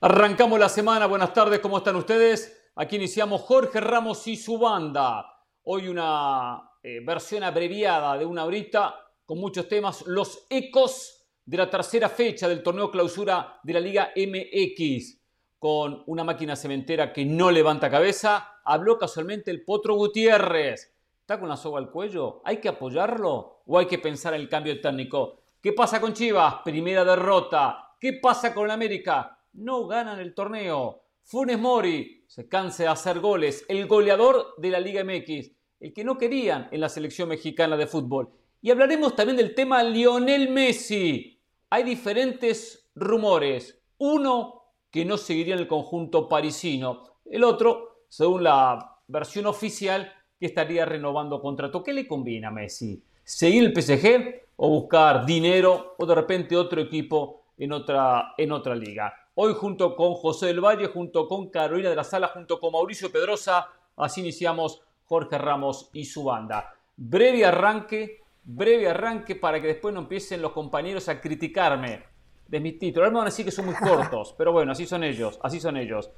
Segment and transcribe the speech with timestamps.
[0.00, 2.70] Arrancamos la semana, buenas tardes, ¿cómo están ustedes?
[2.76, 5.26] Aquí iniciamos Jorge Ramos y su banda.
[5.64, 8.94] Hoy una eh, versión abreviada de una horita
[9.24, 14.12] con muchos temas, los ecos de la tercera fecha del torneo clausura de la Liga
[14.14, 15.20] MX,
[15.58, 18.60] con una máquina cementera que no levanta cabeza.
[18.64, 20.94] Habló casualmente el Potro Gutiérrez.
[21.22, 22.40] ¿Está con la soga al cuello?
[22.44, 25.40] ¿Hay que apoyarlo o hay que pensar en el cambio técnico?
[25.60, 26.58] ¿Qué pasa con Chivas?
[26.64, 27.96] Primera derrota.
[27.98, 29.37] ¿Qué pasa con América?
[29.58, 31.02] No ganan el torneo.
[31.24, 35.50] Funes Mori se cansa de hacer goles, el goleador de la Liga MX,
[35.80, 38.30] el que no querían en la selección mexicana de fútbol.
[38.62, 41.40] Y hablaremos también del tema Lionel Messi.
[41.70, 43.80] Hay diferentes rumores.
[43.98, 47.02] Uno que no seguiría en el conjunto parisino.
[47.24, 51.82] El otro, según la versión oficial, que estaría renovando contrato.
[51.82, 53.02] ¿Qué le conviene a Messi?
[53.22, 58.74] ¿Seguir el PSG o buscar dinero o de repente otro equipo en otra, en otra
[58.74, 59.12] liga?
[59.40, 63.12] Hoy junto con José del Valle, junto con Carolina de la Sala, junto con Mauricio
[63.12, 66.74] Pedrosa, así iniciamos Jorge Ramos y su banda.
[66.96, 72.02] Breve arranque, breve arranque para que después no empiecen los compañeros a criticarme
[72.48, 73.04] de mis títulos.
[73.04, 75.60] Ahora me van a decir que son muy cortos, pero bueno, así son ellos, así
[75.60, 76.10] son ellos.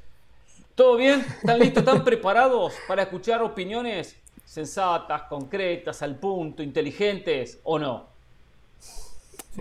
[0.75, 1.21] ¿Todo bien?
[1.21, 1.83] ¿Están listos?
[1.83, 8.10] ¿Están preparados para escuchar opiniones sensatas, concretas, al punto, inteligentes o no?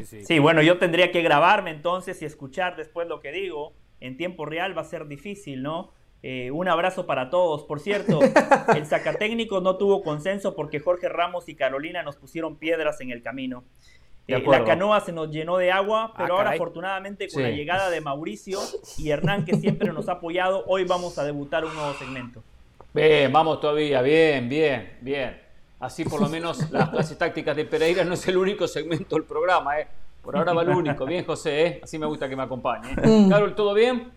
[0.06, 3.74] Sí, bueno, yo tendría que grabarme entonces y escuchar después lo que digo.
[4.00, 5.92] En tiempo real va a ser difícil, ¿no?
[6.22, 7.64] Eh, un abrazo para todos.
[7.64, 8.20] Por cierto,
[8.76, 13.22] el sacatécnico no tuvo consenso porque Jorge Ramos y Carolina nos pusieron piedras en el
[13.22, 13.64] camino.
[14.28, 17.90] Eh, la canoa se nos llenó de agua, pero ah, ahora afortunadamente con la llegada
[17.90, 18.60] de Mauricio
[19.00, 22.44] y Hernán que siempre nos ha apoyado, hoy vamos a debutar un nuevo segmento.
[22.94, 25.49] Bien, vamos todavía, bien, bien, bien.
[25.80, 29.24] Así por lo menos las clases tácticas de Pereira no es el único segmento del
[29.24, 29.88] programa, ¿eh?
[30.22, 31.06] Por ahora va el único.
[31.06, 31.80] Bien, José, ¿eh?
[31.82, 32.92] Así me gusta que me acompañe.
[32.92, 33.08] ¿eh?
[33.08, 33.30] Mm.
[33.30, 34.12] Carol, ¿todo bien?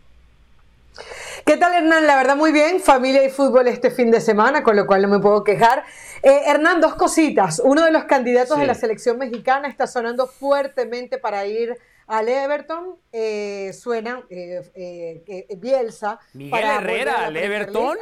[1.47, 2.07] ¿Qué tal, Hernán?
[2.07, 2.81] La verdad, muy bien.
[2.81, 5.85] Familia y fútbol este fin de semana, con lo cual no me puedo quejar.
[6.23, 7.63] Eh, Hernán, dos cositas.
[7.65, 12.97] Uno de los candidatos de la selección mexicana está sonando fuertemente para ir al Everton.
[13.13, 16.19] Eh, suena eh, Bielsa.
[16.35, 17.99] Miguel Herrera al Everton.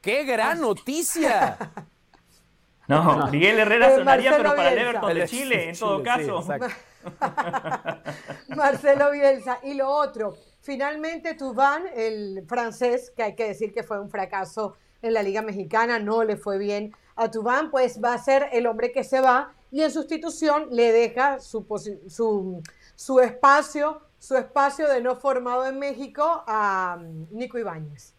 [0.00, 1.58] ¡Qué gran noticia!
[2.92, 6.44] No, Miguel Herrera sonaría, pero para el Everton de Chile, en todo caso.
[8.48, 9.58] Marcelo Bielsa.
[9.62, 14.76] Y lo otro, finalmente Tubán, el francés, que hay que decir que fue un fracaso
[15.00, 18.66] en la Liga Mexicana, no le fue bien a Tubán, pues va a ser el
[18.66, 21.66] hombre que se va y en sustitución le deja su,
[22.08, 22.62] su,
[22.94, 26.98] su espacio, su espacio de no formado en México a
[27.30, 28.14] Nico Ibáñez.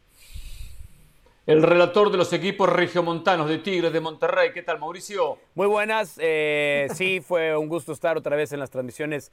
[1.45, 4.51] El relator de los equipos regiomontanos de Tigres de Monterrey.
[4.53, 5.37] ¿Qué tal, Mauricio?
[5.55, 6.17] Muy buenas.
[6.21, 9.29] Eh, sí, fue un gusto estar otra vez en las transmisiones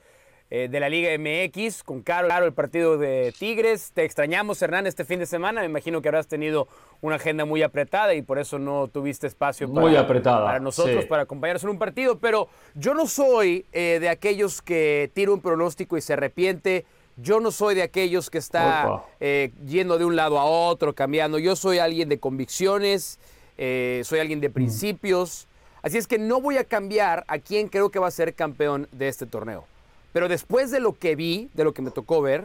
[0.51, 3.93] eh, de la Liga MX con Caro, claro, el partido de Tigres.
[3.95, 5.61] Te extrañamos, Hernán, este fin de semana.
[5.61, 6.67] Me imagino que habrás tenido
[7.01, 11.07] una agenda muy apretada y por eso no tuviste espacio para, muy apretada, para nosotros,
[11.07, 12.19] para acompañarnos en un partido.
[12.19, 16.87] Pero yo no soy eh, de aquellos que tira un pronóstico y se arrepiente
[17.23, 21.39] yo no soy de aquellos que está eh, yendo de un lado a otro, cambiando.
[21.39, 23.19] Yo soy alguien de convicciones,
[23.59, 24.53] eh, soy alguien de mm.
[24.53, 25.47] principios.
[25.83, 28.89] Así es que no voy a cambiar a quien creo que va a ser campeón
[28.93, 29.65] de este torneo.
[30.13, 32.45] Pero después de lo que vi, de lo que me tocó ver,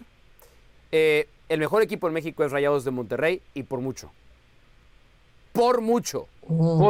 [0.91, 4.11] eh, el mejor equipo en México es Rayados de Monterrey y por mucho.
[5.51, 6.27] Por mucho.
[6.47, 6.81] Mm.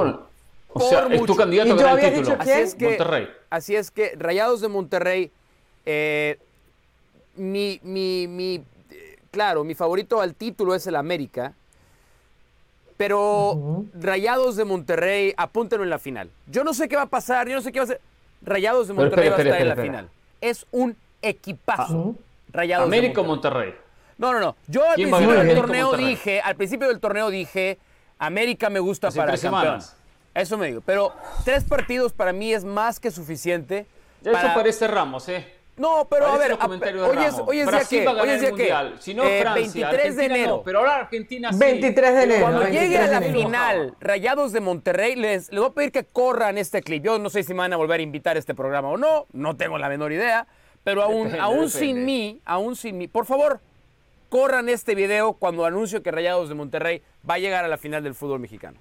[0.74, 2.38] o sea, es tu candidato a ganar el título.
[2.40, 3.28] Así es que, Monterrey.
[3.50, 5.32] Así es que Rayados de Monterrey
[7.36, 8.64] mi, mi, mi,
[9.32, 11.54] claro, mi favorito al título es el América,
[12.98, 16.30] pero Rayados de Monterrey, apúntenlo en la final.
[16.48, 18.02] Yo no sé qué va a pasar, yo no sé qué va a hacer.
[18.42, 20.10] Rayados de Monterrey va a estar en la final.
[20.40, 22.16] Es un equipazo.
[22.52, 23.76] Rayados América o Monterrey.
[24.18, 24.56] No, no, no.
[24.68, 27.78] Yo al principio del torneo dije, al principio del torneo dije,
[28.18, 29.82] América me gusta para campeón.
[30.34, 30.82] Eso me digo.
[30.86, 31.14] Pero
[31.44, 33.88] tres partidos para mí es más que suficiente.
[34.24, 35.55] Eso parece Ramos, ¿eh?
[35.78, 39.14] No, pero a ver, hoy es, hoy es día que, hoy es día que, si
[39.14, 40.62] no eh, Francia, 23 de enero.
[40.64, 41.60] pero ahora Argentina sí.
[41.60, 42.42] 23 de enero.
[42.42, 46.58] Cuando llegue a la final, Rayados de Monterrey, les, les voy a pedir que corran
[46.58, 47.04] este clip.
[47.04, 49.26] Yo no sé si me van a volver a invitar a este programa o no,
[49.34, 50.48] no tengo la menor idea,
[50.86, 53.60] pero aún, aún sin mí, aún sin mí, por favor,
[54.30, 58.02] corran este video cuando anuncio que Rayados de Monterrey va a llegar a la final
[58.02, 58.80] del fútbol mexicano.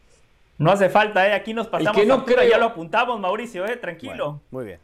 [0.58, 1.32] No hace falta, ¿eh?
[1.32, 2.00] Aquí nos pasamos.
[2.00, 3.76] Que no ya lo apuntamos, Mauricio, ¿eh?
[3.78, 4.40] Tranquilo.
[4.52, 4.80] muy bien.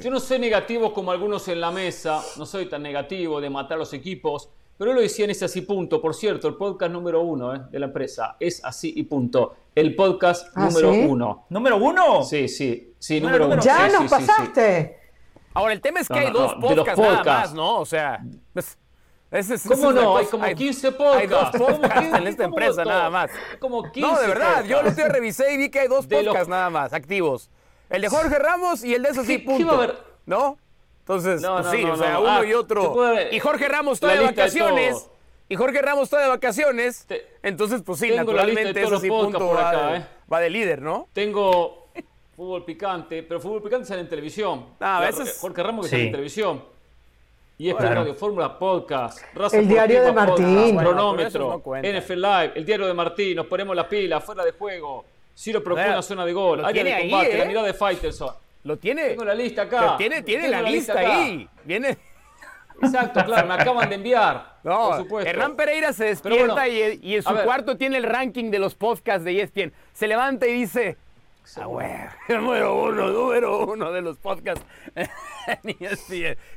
[0.00, 3.76] Yo no soy negativo como algunos en la mesa, no soy tan negativo de matar
[3.76, 4.48] los equipos,
[4.78, 6.00] pero él lo decía en ese así punto.
[6.00, 9.54] Por cierto, el podcast número uno eh, de la empresa es así y punto.
[9.74, 11.46] El podcast ¿Ah, número uno.
[11.50, 12.22] ¿Número uno?
[12.22, 13.60] Sí, sí, sí, número, uno.
[13.60, 14.98] Ya nos pasaste.
[15.52, 17.78] Ahora, el tema es que hay dos podcasts, nada más, ¿no?
[17.78, 18.24] O sea,
[19.68, 20.16] ¿Cómo no?
[20.16, 21.20] Hay como 15 podcasts.
[21.20, 23.30] Hay dos podcasts en esta empresa nada más.
[23.58, 26.70] Como 15 No, de verdad, yo lo revisé y vi que hay dos podcasts nada
[26.70, 27.50] más activos.
[27.90, 29.58] El de Jorge Ramos y el de esos sí, punto.
[29.58, 29.98] ¿Qué va a haber?
[30.26, 30.58] ¿No?
[31.00, 32.94] Entonces, pues sí, o sea, uno ah, y otro.
[33.30, 35.10] Y Jorge Ramos está de vacaciones.
[35.50, 37.06] y Jorge Ramos está de vacaciones.
[37.42, 40.06] entonces, pues sí, naturalmente eso sí punto va, ¿eh?
[40.32, 41.08] va de líder, ¿no?
[41.12, 41.88] Tengo
[42.36, 44.64] fútbol picante, pero fútbol picante sale en televisión.
[44.80, 45.38] Ah, es...
[45.38, 46.74] Jorge Ramos que sale en televisión.
[47.58, 47.94] Y es bueno.
[47.94, 49.22] Radio Fórmula Podcast,
[49.52, 54.20] el diario de Martín, cronómetro, NFL Live, el diario de Martín, nos ponemos la pila,
[54.20, 55.04] fuera de juego,
[55.36, 57.48] Ciro propone una zona de gol, área de combate, la ¿eh?
[57.48, 58.34] mirada de Faitelson.
[58.62, 59.10] ¿Lo tiene?
[59.10, 59.96] Tengo la lista acá.
[59.98, 61.48] Tiene, tiene la, lista, ahí.
[61.64, 61.98] Viene.
[62.82, 64.54] Exacto, claro, me acaban de enviar.
[64.64, 65.28] No, por supuesto.
[65.28, 69.42] Hernán Pereira se despierta y, en su cuarto tiene el ranking de los podcasts de
[69.42, 69.74] ESPN.
[69.92, 70.96] Se levanta y dice,
[71.58, 74.64] Ah, número uno, número uno de los podcasts.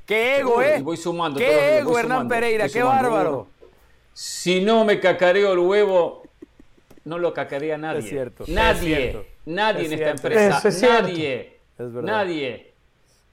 [0.05, 0.79] qué ego, ¿eh?
[0.81, 1.39] Voy sumando.
[1.39, 3.47] Qué ego, Hernán Pereira, qué bárbaro.
[4.13, 6.23] Si no me cacareo el huevo,
[7.07, 7.99] no lo cacarea nadie.
[7.99, 8.43] Es cierto.
[8.47, 9.25] Nadie.
[9.45, 10.69] Nadie en esta empresa.
[10.87, 11.59] nadie.
[11.77, 11.85] Es.
[11.93, 12.73] Nadie.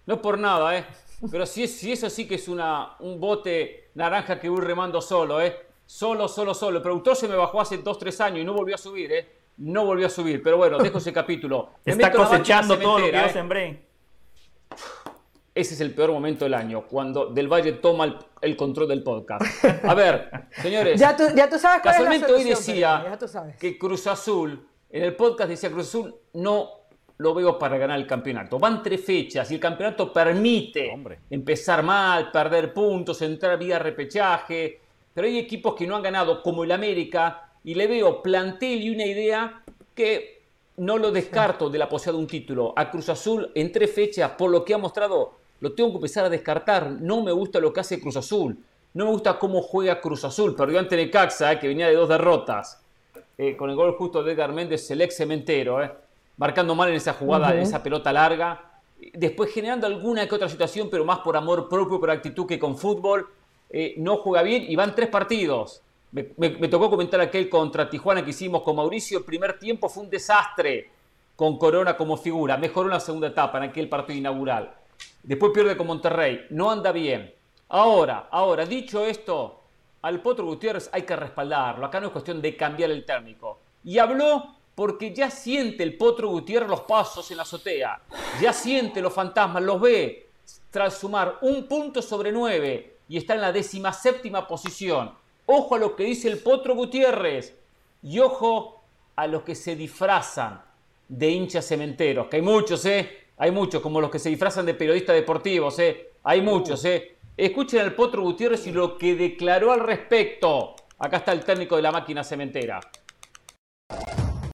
[0.06, 0.84] No por nada, ¿eh?
[1.30, 5.40] Pero si, si eso sí que es una, un bote naranja que voy remando solo,
[5.40, 5.56] ¿eh?
[5.86, 6.78] Solo, solo, solo.
[6.78, 9.28] El productor se me bajó hace dos, tres años y no volvió a subir, ¿eh?
[9.58, 10.42] no volvió a subir.
[10.42, 11.70] Pero bueno, dejo ese capítulo.
[11.84, 13.30] Está cosechando todo lo que yo ¿eh?
[13.30, 13.84] sembré.
[15.54, 19.64] Ese es el peor momento del año, cuando Del Valle toma el, control del podcast.
[19.84, 20.28] A ver,
[20.62, 20.98] señores.
[20.98, 23.16] ya, tú, ya tú sabes cuál Casualmente hoy decía
[23.60, 26.70] que Cruz Azul, en el podcast decía Cruz Azul, no
[27.18, 28.58] lo veo para ganar el campeonato.
[28.58, 30.90] Van tres fechas y el campeonato permite
[31.30, 34.80] empezar mal, perder puntos, entrar vía repechaje.
[35.12, 38.90] Pero hay equipos que no han ganado, como el América, y le veo plantel y
[38.90, 39.62] una idea
[39.94, 40.42] que
[40.78, 42.72] no lo descarto de la posibilidad de un título.
[42.74, 46.26] A Cruz Azul en tres fechas, por lo que ha mostrado, lo tengo que empezar
[46.26, 46.90] a descartar.
[46.90, 48.54] No me gusta lo que hace Cruz Azul.
[48.92, 50.54] No me gusta cómo juega Cruz Azul.
[50.54, 52.82] Perdió ante Necaxa, eh, que venía de dos derrotas.
[53.38, 55.82] Eh, con el gol justo de Edgar Méndez, el ex cementero.
[55.82, 55.90] Eh,
[56.36, 58.72] marcando mal en esa jugada, en esa pelota larga.
[59.14, 62.76] Después generando alguna que otra situación, pero más por amor propio, por actitud que con
[62.76, 63.26] fútbol.
[63.96, 65.80] no juega bien y van tres partidos.
[66.12, 69.16] Me, tocó comentar aquel contra Tijuana que hicimos con Mauricio.
[69.16, 70.90] El primer tiempo fue un desastre
[71.34, 72.58] con Corona como figura.
[72.58, 74.83] Mejoró en la segunda etapa, en aquel partido inaugural.
[75.22, 76.46] Después pierde con Monterrey.
[76.50, 77.34] No anda bien.
[77.68, 79.62] Ahora, ahora, dicho esto,
[80.02, 81.86] al Potro Gutiérrez hay que respaldarlo.
[81.86, 83.58] Acá no es cuestión de cambiar el térmico.
[83.84, 88.00] Y habló porque ya siente el Potro Gutiérrez los pasos en la azotea.
[88.40, 90.28] Ya siente los fantasmas, los ve.
[90.70, 95.12] Tras sumar un punto sobre nueve y está en la décima séptima posición.
[95.46, 97.56] Ojo a lo que dice el Potro Gutiérrez
[98.02, 98.82] y ojo
[99.16, 100.60] a los que se disfrazan
[101.08, 103.23] de hinchas cementeros, que hay muchos, ¿eh?
[103.36, 106.12] Hay muchos, como los que se disfrazan de periodistas deportivos, ¿eh?
[106.22, 107.16] Hay muchos, ¿eh?
[107.36, 110.76] Escuchen al Potro Gutiérrez y lo que declaró al respecto.
[110.98, 112.78] Acá está el técnico de la máquina cementera.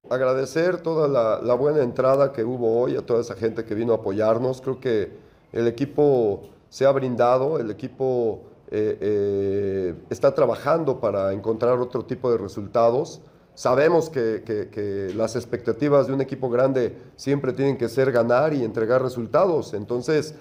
[0.09, 3.93] Agradecer toda la, la buena entrada que hubo hoy a toda esa gente que vino
[3.93, 4.63] a apoyarnos.
[4.63, 5.13] Creo que
[5.53, 12.33] el equipo se ha brindado, el equipo eh, eh, está trabajando para encontrar otro tipo
[12.33, 13.21] de resultados.
[13.61, 19.03] Sabemos que, las expectativas de un equipo grande siempre tienen que ser ganar y entregar
[19.03, 19.75] resultados.
[19.75, 20.35] Entonces,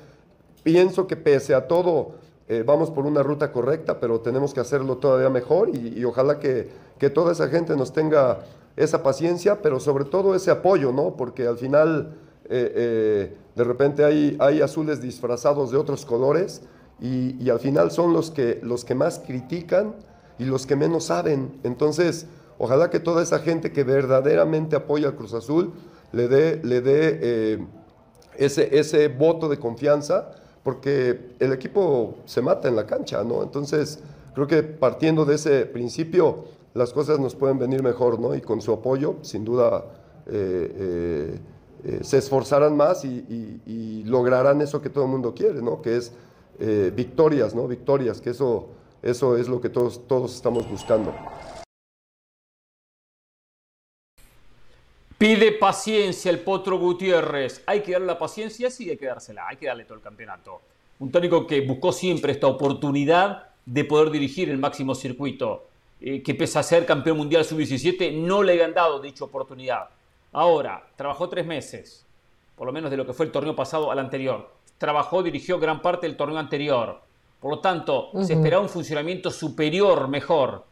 [0.63, 2.11] pienso que pese a todo,
[2.47, 6.69] eh, vamos por una ruta correcta, pero tenemos que hacerlo todavía mejor y, ojalá que,
[7.13, 8.39] toda esa gente nos tenga
[8.77, 11.17] esa paciencia, pero sobre todo ese apoyo, ¿no?
[11.17, 12.15] Porque al final,
[12.47, 16.61] de repente hay, hay azules disfrazados de otros colores
[17.01, 19.93] y, al final son los que, los que más critican
[20.37, 21.59] y los que menos saben.
[21.63, 22.25] Entonces,
[22.59, 25.73] ojalá que toda esa gente que verdaderamente apoya al Cruz Azul
[26.11, 27.67] le dé, le dé eh,
[28.37, 30.31] ese, ese voto de confianza,
[30.63, 33.41] porque el equipo se mata en la cancha, ¿no?
[33.41, 33.99] Entonces,
[34.35, 38.35] creo que partiendo de ese principio, las cosas nos pueden venir mejor, ¿no?
[38.35, 39.85] Y con su apoyo, sin duda,
[40.27, 41.39] eh,
[41.83, 45.81] eh, se esforzarán más y, lograrán eso que todo el mundo quiere, ¿no?
[45.81, 46.11] Que es
[46.93, 47.67] victorias, ¿no?
[47.67, 48.67] Victorias, que eso,
[49.01, 51.13] eso es lo que todos, todos estamos buscando.
[55.19, 57.61] Pide paciencia el Potro Gutiérrez.
[57.67, 60.61] Hay que darle la paciencia, sí hay que dársela, hay que darle todo el campeonato.
[60.97, 65.67] Un técnico que buscó siempre esta oportunidad de poder dirigir el máximo circuito,
[66.01, 69.89] eh, que pese a ser campeón mundial sub-17, no le han dado dicha oportunidad.
[70.31, 72.03] Ahora, trabajó tres meses,
[72.55, 75.83] por lo menos de lo que fue el torneo pasado al anterior trabajó, dirigió gran
[75.83, 77.01] parte del torneo anterior.
[77.39, 80.65] Por lo tanto, se esperaba un funcionamiento superior, mejor.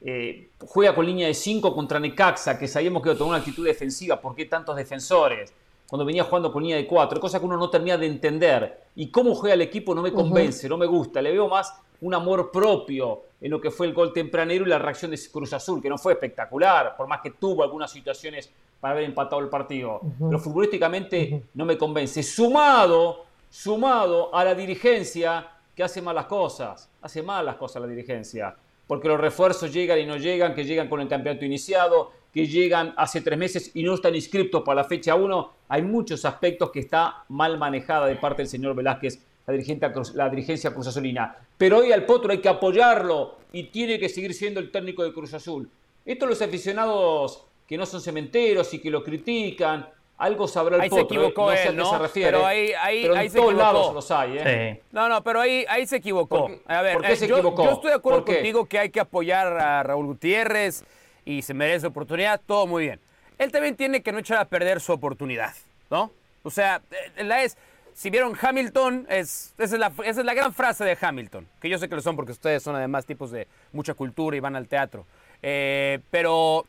[0.00, 3.38] Eh, juega con línea de 5 contra Necaxa, que sabíamos que iba a tomar una
[3.38, 4.20] actitud defensiva.
[4.20, 5.52] ¿Por qué tantos defensores?
[5.88, 8.88] cuando venía jugando con línea de cuatro, cosa que uno no termina de entender.
[8.94, 11.22] Y cómo juega el equipo no me convence, no me gusta.
[11.22, 14.78] Le veo más un amor propio en lo que fue el gol tempranero y la
[14.78, 18.92] reacción de Cruz Azul, que no fue espectacular, por más que tuvo algunas situaciones para
[18.92, 20.00] haber empatado el partido.
[20.18, 22.22] Pero futbolísticamente no me convence.
[22.22, 28.54] Sumado, sumado a la dirigencia que hace malas cosas, hace malas cosas la dirigencia,
[28.88, 32.94] porque los refuerzos llegan y no llegan, que llegan con el campeonato iniciado, que llegan
[32.96, 35.52] hace tres meses y no están inscritos para la fecha 1.
[35.68, 40.72] Hay muchos aspectos que está mal manejada de parte del señor Velázquez, la, la dirigencia
[40.72, 41.36] Cruz Azulina.
[41.56, 45.12] Pero hoy al Potro hay que apoyarlo y tiene que seguir siendo el técnico de
[45.12, 45.68] Cruz Azul.
[46.04, 49.86] Esto los aficionados que no son cementeros y que lo critican.
[50.18, 52.30] Algo sabrá el ahí se equivocó no sé a qué se refiere.
[52.32, 54.82] Pero ahí, ahí, pero en todos lados los hay, ¿eh?
[54.90, 56.50] No, no, pero ahí, ahí se equivocó.
[56.66, 57.64] a ver, ¿por qué eh, se equivocó?
[57.64, 60.84] Yo estoy de acuerdo contigo que hay que apoyar a Raúl Gutiérrez
[61.24, 63.00] y se merece oportunidad, todo muy bien.
[63.38, 65.54] Él también tiene que no echar a perder su oportunidad,
[65.88, 66.10] ¿no?
[66.42, 66.82] O sea,
[67.16, 67.56] eh, la es,
[67.94, 71.68] si vieron Hamilton, es, esa, es la, esa es la gran frase de Hamilton, que
[71.68, 74.56] yo sé que lo son porque ustedes son además tipos de mucha cultura y van
[74.56, 75.06] al teatro.
[75.42, 76.64] Eh, pero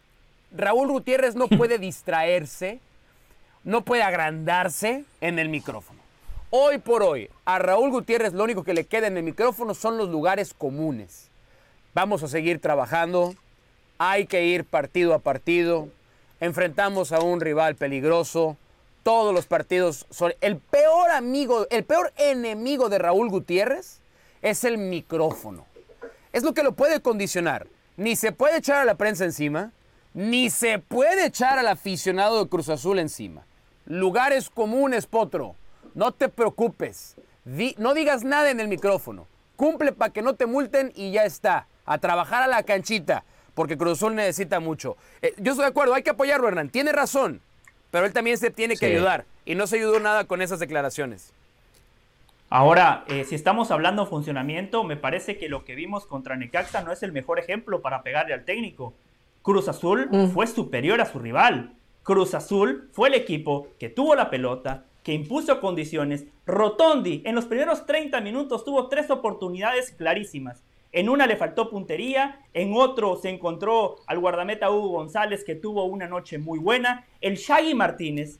[0.52, 2.80] Raúl Gutiérrez no puede distraerse,
[3.64, 6.00] no puede agrandarse en el micrófono.
[6.52, 9.98] Hoy por hoy, a Raúl Gutiérrez lo único que le queda en el micrófono son
[9.98, 11.30] los lugares comunes.
[11.94, 13.36] Vamos a seguir trabajando,
[13.98, 15.90] hay que ir partido a partido,
[16.40, 18.58] enfrentamos a un rival peligroso,
[19.04, 20.34] todos los partidos son...
[20.42, 24.00] El peor amigo, el peor enemigo de Raúl Gutiérrez
[24.42, 25.66] es el micrófono.
[26.32, 27.68] Es lo que lo puede condicionar.
[27.98, 29.72] Ni se puede echar a la prensa encima,
[30.14, 33.46] ni se puede echar al aficionado de Cruz Azul encima.
[33.90, 35.56] Lugares comunes, Potro.
[35.96, 37.16] No te preocupes.
[37.78, 39.26] no digas nada en el micrófono.
[39.56, 41.66] Cumple para que no te multen y ya está.
[41.88, 43.24] A trabajar a la canchita,
[43.56, 44.96] porque Cruz Azul necesita mucho.
[45.24, 46.70] Eh, yo estoy de acuerdo, hay que apoyarlo, Hernán.
[46.70, 47.42] Tiene razón,
[47.90, 49.26] pero él también se tiene que ayudar.
[49.44, 51.34] Y no se ayudó nada con esas declaraciones.
[52.52, 56.84] Ahora, eh, si estamos hablando de funcionamiento, me parece que lo que vimos contra Necaxa
[56.84, 58.94] no es el mejor ejemplo para pegarle al técnico.
[59.42, 60.28] Cruz Azul mm.
[60.28, 61.74] fue superior a su rival.
[62.04, 66.26] Cruz Azul fue el equipo que tuvo la pelota, que impuso condiciones.
[66.46, 70.64] Rotondi en los primeros 30 minutos tuvo tres oportunidades clarísimas.
[70.92, 75.84] En una le faltó puntería, en otro se encontró al guardameta Hugo González que tuvo
[75.86, 77.06] una noche muy buena.
[77.22, 78.40] El Shaggy Martínez,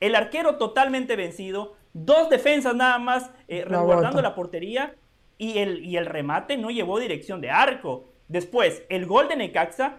[0.00, 4.94] el arquero totalmente vencido, dos defensas nada más eh, resguardando la portería
[5.36, 8.06] y el, y el remate no llevó dirección de arco.
[8.28, 9.98] Después, el gol de Necaxa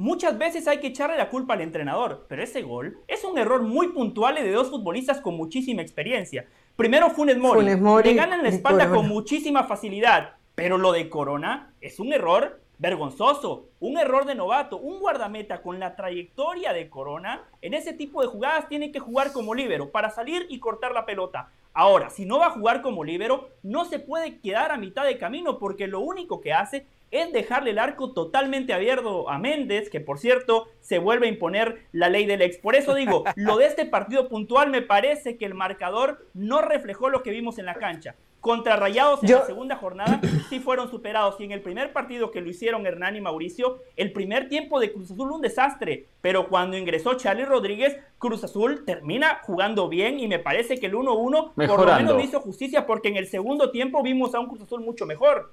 [0.00, 3.60] Muchas veces hay que echarle la culpa al entrenador, pero ese gol es un error
[3.60, 6.46] muy puntual de dos futbolistas con muchísima experiencia.
[6.74, 11.10] Primero Funes Mori, Funes Mori le ganan la espalda con muchísima facilidad, pero lo de
[11.10, 16.88] Corona es un error vergonzoso, un error de novato, un guardameta con la trayectoria de
[16.88, 20.92] Corona, en ese tipo de jugadas tiene que jugar como líbero para salir y cortar
[20.92, 21.50] la pelota.
[21.74, 25.18] Ahora, si no va a jugar como líbero, no se puede quedar a mitad de
[25.18, 30.00] camino porque lo único que hace es dejarle el arco totalmente abierto a Méndez, que
[30.00, 32.58] por cierto se vuelve a imponer la ley del ex.
[32.58, 37.08] Por eso digo, lo de este partido puntual me parece que el marcador no reflejó
[37.08, 38.16] lo que vimos en la cancha.
[38.40, 42.40] Contra Rayados en la segunda jornada sí fueron superados y en el primer partido que
[42.40, 46.78] lo hicieron Hernán y Mauricio, el primer tiempo de Cruz Azul un desastre, pero cuando
[46.78, 51.86] ingresó Charlie Rodríguez, Cruz Azul termina jugando bien y me parece que el 1-1 por
[51.86, 55.04] lo menos hizo justicia porque en el segundo tiempo vimos a un Cruz Azul mucho
[55.04, 55.52] mejor.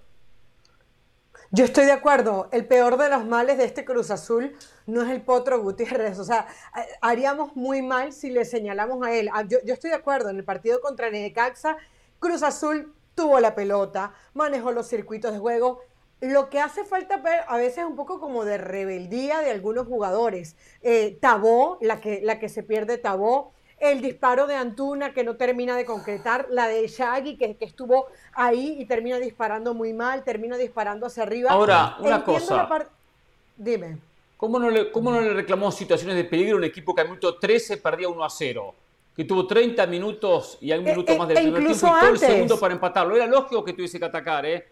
[1.51, 2.49] Yo estoy de acuerdo.
[2.51, 4.53] El peor de los males de este Cruz Azul
[4.85, 6.19] no es el Potro Gutiérrez.
[6.19, 6.47] O sea,
[7.01, 9.29] haríamos muy mal si le señalamos a él.
[9.31, 10.29] Ah, yo, estoy de acuerdo.
[10.29, 11.77] En el partido contra Necaxa,
[12.19, 15.79] Cruz Azul tuvo la pelota, manejó los circuitos de juego.
[16.19, 20.57] Lo que hace falta a veces es un poco como de rebeldía de algunos jugadores.
[20.81, 25.35] Eh, Tabó, la que, la que se pierde Tabó, el disparo de Antuna que no
[25.35, 30.23] termina de concretar, la de Shaggy que, que estuvo ahí y termina disparando muy mal,
[30.23, 31.51] termina disparando hacia arriba.
[31.51, 32.67] Ahora, una cosa.
[33.55, 33.97] Dime.
[34.37, 37.07] ¿Cómo no, le, ¿Cómo no le reclamó situaciones de peligro a un equipo que al
[37.07, 38.75] minuto 13 perdía 1 a 0?
[39.15, 41.87] Que tuvo 30 minutos y hay un eh, minuto eh, más del e primer tiempo
[41.87, 43.15] y todo el segundo para empatarlo.
[43.15, 44.67] Era lógico que tuviese que atacar, ¿eh?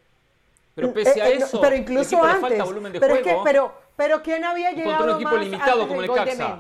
[0.76, 3.44] Pero pese a eh, eso, pero incluso antes, falta volumen de pero juego.
[3.44, 6.60] pero, pero ¿quién había llegado un equipo limitado como el Caxa?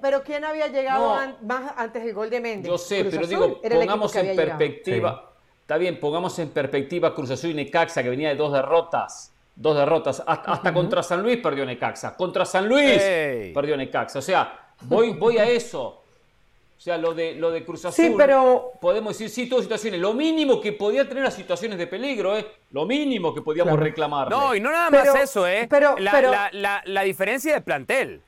[0.00, 2.70] Pero ¿quién había llegado más antes del gol de Méndez?
[2.70, 5.32] Yo sé, pero digo, pongamos en perspectiva.
[5.60, 9.32] Está bien, pongamos en perspectiva Cruz Azul y Necaxa, que venía de dos derrotas.
[9.54, 10.22] Dos derrotas.
[10.26, 12.16] Hasta, contra San Luis perdió Necaxa.
[12.16, 13.02] Contra San Luis
[13.52, 14.20] perdió Necaxa.
[14.20, 16.02] O sea, voy, voy a eso.
[16.78, 18.04] O sea, lo de, lo de Cruz Azul.
[18.04, 18.72] Sí, pero.
[18.80, 19.98] Podemos decir, sí, todas situaciones.
[19.98, 22.46] Lo mínimo que podía tener las situaciones de peligro, ¿eh?
[22.70, 24.30] Lo mínimo que podíamos reclamar.
[24.30, 25.66] No, y no nada más eso, ¿eh?
[25.68, 28.22] Pero, la, la diferencia de plantel.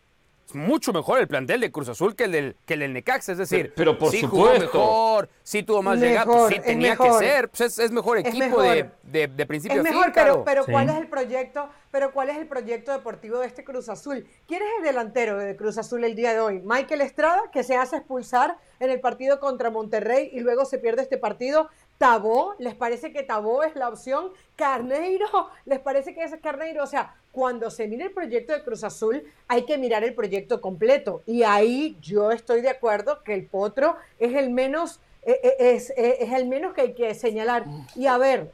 [0.49, 3.33] Es mucho mejor el plantel de Cruz Azul que el del, que el del Necaxa.
[3.33, 4.69] Es decir, pero, por sí supuesto.
[4.69, 7.51] jugó mejor, sí tuvo más llegadas, sí tenía que ser.
[7.51, 11.69] Pues es, mejor equipo De, de, principio es mejor, pero, pero ¿cuál es el proyecto?
[11.91, 14.27] Pero ¿cuál es el proyecto deportivo de este Cruz Azul?
[14.47, 16.63] ¿Quién es el delantero de Cruz Azul el día de hoy?
[16.65, 21.03] Michael Estrada, que se hace expulsar en el partido contra Monterrey y luego se pierde
[21.03, 21.69] este partido.
[21.99, 24.31] Tabó, ¿les parece que Tabó es la opción?
[24.55, 25.27] Carneiro,
[25.67, 26.85] ¿les parece que es Carneiro?
[26.85, 30.61] O sea, cuando se mira el proyecto de Cruz Azul, hay que mirar el proyecto
[30.61, 31.23] completo.
[31.27, 35.91] Y ahí yo estoy de acuerdo que el Potro es el menos, eh, eh, es,
[35.91, 37.65] eh, es, el menos que hay que señalar.
[37.97, 38.53] Y a ver,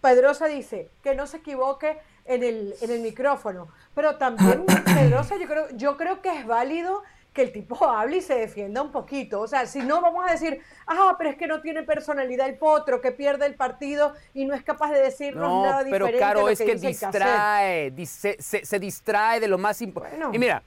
[0.00, 5.46] Pedrosa dice que no se equivoque en el, en el micrófono, pero también Pedrosa yo
[5.48, 7.02] creo, yo creo que es válido
[7.38, 9.40] que el tipo hable y se defienda un poquito.
[9.40, 12.56] O sea, si no vamos a decir, ah, pero es que no tiene personalidad el
[12.56, 16.12] potro, que pierde el partido y no es capaz de decirnos nada diferente.
[16.14, 20.34] Pero claro, es que, distrae, se, distrae de lo más importante.
[20.34, 20.64] Y mira,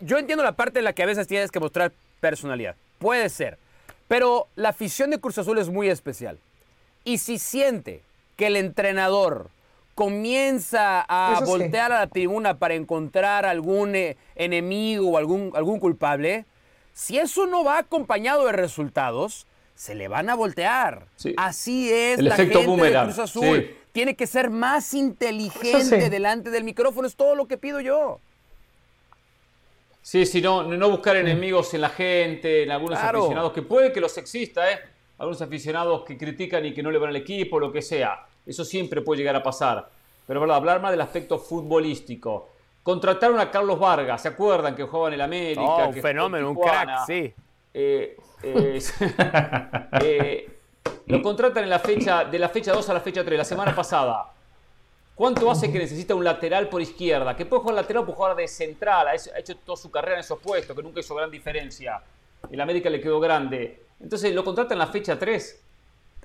[0.00, 2.76] yo entiendo la parte en la que a veces tienes que mostrar personalidad.
[3.00, 3.58] Puede ser.
[4.06, 6.38] Pero la afición de Cruz Azul es muy especial.
[7.02, 8.00] Y si siente
[8.36, 9.50] que el entrenador
[9.94, 16.46] comienza a voltear a la tribuna para encontrar algún eh, enemigo o algún, algún culpable,
[16.92, 21.06] si eso no va acompañado de resultados, se le van a voltear.
[21.36, 23.76] Así es la gente de Cruz Azul.
[23.92, 28.20] Tiene que ser más inteligente delante del micrófono, es todo lo que pido yo.
[30.00, 34.00] Sí, sí, no, no buscar enemigos en la gente, en algunos aficionados, que puede que
[34.00, 34.80] los exista, ¿eh?
[35.18, 38.26] Algunos aficionados que critican y que no le van al equipo, lo que sea.
[38.46, 39.88] Eso siempre puede llegar a pasar.
[40.26, 42.48] Pero verdad, hablar más del aspecto futbolístico.
[42.82, 45.62] Contrataron a Carlos Vargas, ¿se acuerdan que jugaba en el América?
[45.62, 47.32] Oh, un fenómeno, un crack, sí.
[47.72, 48.82] Eh, eh,
[50.02, 50.50] eh,
[51.06, 53.74] lo contratan en la fecha, de la fecha 2 a la fecha 3, la semana
[53.74, 54.32] pasada.
[55.14, 57.36] ¿Cuánto hace que necesita un lateral por izquierda?
[57.36, 59.08] Que puede jugar lateral o puede jugar de central.
[59.08, 62.02] Ha hecho toda su carrera en esos puestos, que nunca hizo gran diferencia.
[62.50, 63.84] El América le quedó grande.
[64.00, 65.61] Entonces lo contratan en la fecha 3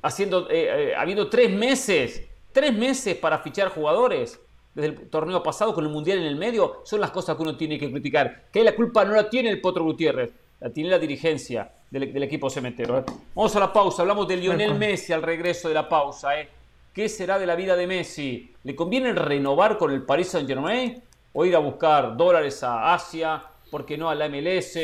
[0.02, 4.40] haciendo, eh, eh, habiendo tres meses, tres meses para fichar jugadores
[4.74, 7.58] desde el torneo pasado con el Mundial en el medio, son las cosas que uno
[7.58, 8.46] tiene que criticar.
[8.52, 12.50] Que la culpa no la tiene el Potro Gutiérrez, la tiene la dirigencia del, equipo
[12.50, 13.00] cementero.
[13.00, 13.04] ¿eh?
[13.34, 16.30] Vamos a la pausa, hablamos de Lionel Messi al regreso de la pausa.
[16.94, 18.54] ¿Qué será de la vida de Messi?
[18.64, 21.02] ¿Le conviene renovar con el Paris Saint Germain?
[21.34, 23.44] ¿O ir a buscar dólares a Asia?
[23.70, 24.78] ¿Por qué no a la MLS?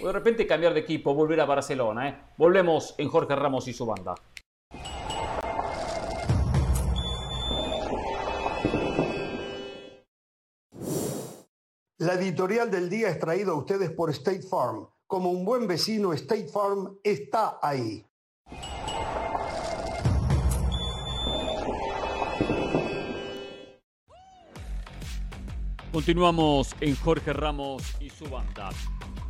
[0.00, 2.08] O de repente cambiar de equipo, volver a Barcelona.
[2.08, 2.14] ¿eh?
[2.36, 4.14] Volvemos en Jorge Ramos y su banda.
[12.00, 14.86] La editorial del día es traída a ustedes por State Farm.
[15.08, 18.06] Como un buen vecino, State Farm está ahí.
[25.90, 28.70] Continuamos en Jorge Ramos y su banda.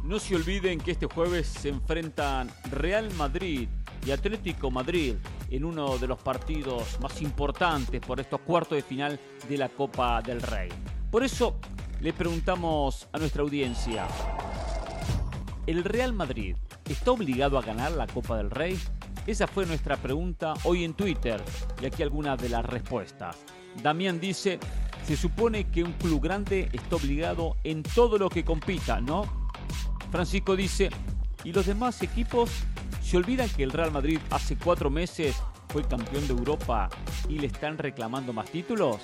[0.04, 3.66] No se olviden que este jueves se enfrentan Real Madrid
[4.04, 5.14] y Atlético Madrid
[5.48, 10.20] en uno de los partidos más importantes por estos cuartos de final de la Copa
[10.20, 10.68] del Rey.
[11.10, 11.58] Por eso
[12.00, 14.06] le preguntamos a nuestra audiencia,
[15.66, 16.56] ¿el Real Madrid
[16.88, 18.78] está obligado a ganar la Copa del Rey?
[19.26, 21.42] Esa fue nuestra pregunta hoy en Twitter
[21.82, 23.36] y aquí algunas de las respuestas.
[23.82, 24.60] Damián dice,
[25.04, 29.24] se supone que un club grande está obligado en todo lo que compita, ¿no?
[30.10, 30.90] Francisco dice,
[31.42, 32.50] ¿y los demás equipos
[33.02, 35.36] se olvidan que el Real Madrid hace cuatro meses
[35.68, 36.88] fue campeón de Europa
[37.28, 39.00] y le están reclamando más títulos?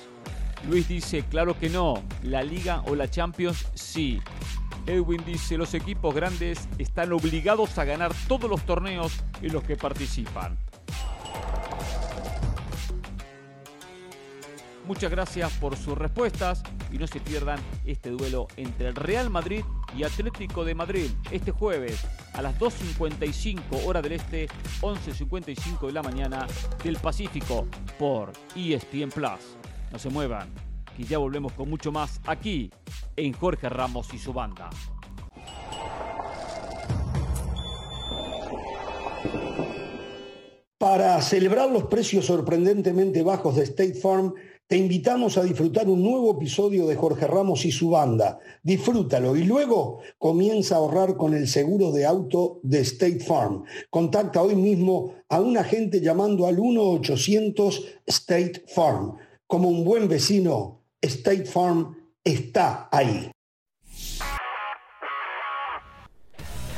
[0.68, 4.20] Luis dice, claro que no, la liga o la Champions sí.
[4.86, 9.76] Edwin dice, los equipos grandes están obligados a ganar todos los torneos en los que
[9.76, 10.58] participan.
[14.86, 19.64] Muchas gracias por sus respuestas y no se pierdan este duelo entre el Real Madrid
[19.96, 24.48] y Atlético de Madrid este jueves a las 2.55 hora del este,
[24.82, 26.46] 11.55 de la mañana
[26.82, 27.66] del Pacífico
[27.98, 29.63] por ESPN Plus.
[29.94, 30.48] No se muevan,
[30.96, 32.68] que ya volvemos con mucho más aquí
[33.14, 34.68] en Jorge Ramos y su banda.
[40.78, 44.34] Para celebrar los precios sorprendentemente bajos de State Farm,
[44.66, 48.40] te invitamos a disfrutar un nuevo episodio de Jorge Ramos y su banda.
[48.64, 53.62] Disfrútalo y luego comienza a ahorrar con el seguro de auto de State Farm.
[53.90, 59.18] Contacta hoy mismo a un agente llamando al 1-800 State Farm.
[59.46, 63.30] Como un buen vecino, State Farm está ahí.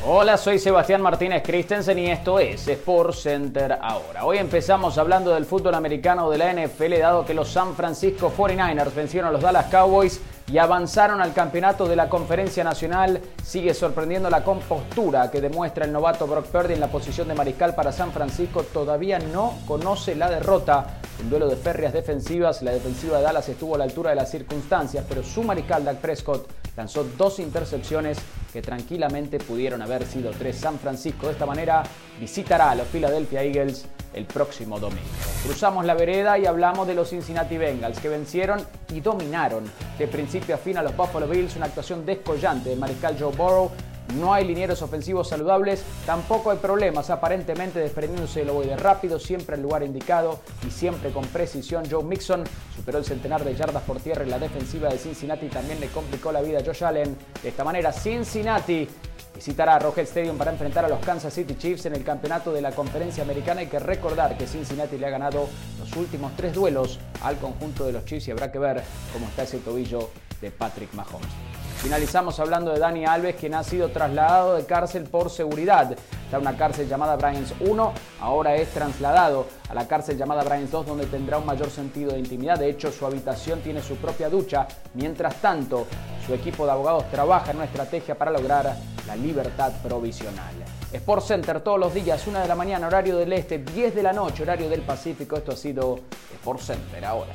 [0.08, 4.24] Hola, soy Sebastián Martínez Christensen y esto es Sport Center ahora.
[4.24, 8.94] Hoy empezamos hablando del fútbol americano de la NFL, dado que los San Francisco 49ers
[8.94, 13.20] vencieron a los Dallas Cowboys y avanzaron al campeonato de la Conferencia Nacional.
[13.42, 17.74] Sigue sorprendiendo la compostura que demuestra el novato Brock Purdy en la posición de mariscal
[17.74, 18.62] para San Francisco.
[18.62, 21.00] Todavía no conoce la derrota.
[21.20, 22.62] Un duelo de férreas defensivas.
[22.62, 25.96] La defensiva de Dallas estuvo a la altura de las circunstancias, pero su mariscal Dak
[25.98, 28.18] Prescott lanzó dos intercepciones
[28.52, 30.56] que tranquilamente pudieron haber sido tres.
[30.56, 31.82] San Francisco de esta manera
[32.20, 35.02] visitará a los Philadelphia Eagles el próximo domingo.
[35.44, 39.64] Cruzamos la vereda y hablamos de los Cincinnati Bengals que vencieron y dominaron
[39.98, 43.70] de principio a fin a los Buffalo Bills, una actuación descollante del mariscal Joe Burrow.
[44.14, 49.62] No hay linieros ofensivos saludables, tampoco hay problemas aparentemente desprendiéndose del ovoide rápido, siempre al
[49.62, 51.84] lugar indicado y siempre con precisión.
[51.90, 55.80] Joe Mixon superó el centenar de yardas por tierra y la defensiva de Cincinnati también
[55.80, 57.16] le complicó la vida a Josh Allen.
[57.42, 58.88] De esta manera, Cincinnati
[59.34, 62.62] visitará a Rocket Stadium para enfrentar a los Kansas City Chiefs en el campeonato de
[62.62, 63.60] la conferencia americana.
[63.60, 67.92] Hay que recordar que Cincinnati le ha ganado los últimos tres duelos al conjunto de
[67.92, 71.55] los Chiefs y habrá que ver cómo está ese tobillo de Patrick Mahomes.
[71.82, 75.92] Finalizamos hablando de Dani Alves, quien ha sido trasladado de cárcel por seguridad.
[75.92, 80.70] Está en una cárcel llamada Bryans 1, ahora es trasladado a la cárcel llamada Bryans
[80.72, 82.58] 2, donde tendrá un mayor sentido de intimidad.
[82.58, 84.66] De hecho, su habitación tiene su propia ducha.
[84.94, 85.86] Mientras tanto,
[86.26, 88.74] su equipo de abogados trabaja en una estrategia para lograr
[89.06, 90.54] la libertad provisional.
[90.92, 94.12] Sport Center todos los días, 1 de la mañana, horario del este, 10 de la
[94.12, 95.36] noche, horario del Pacífico.
[95.36, 96.00] Esto ha sido
[96.32, 97.32] Sport Center ahora.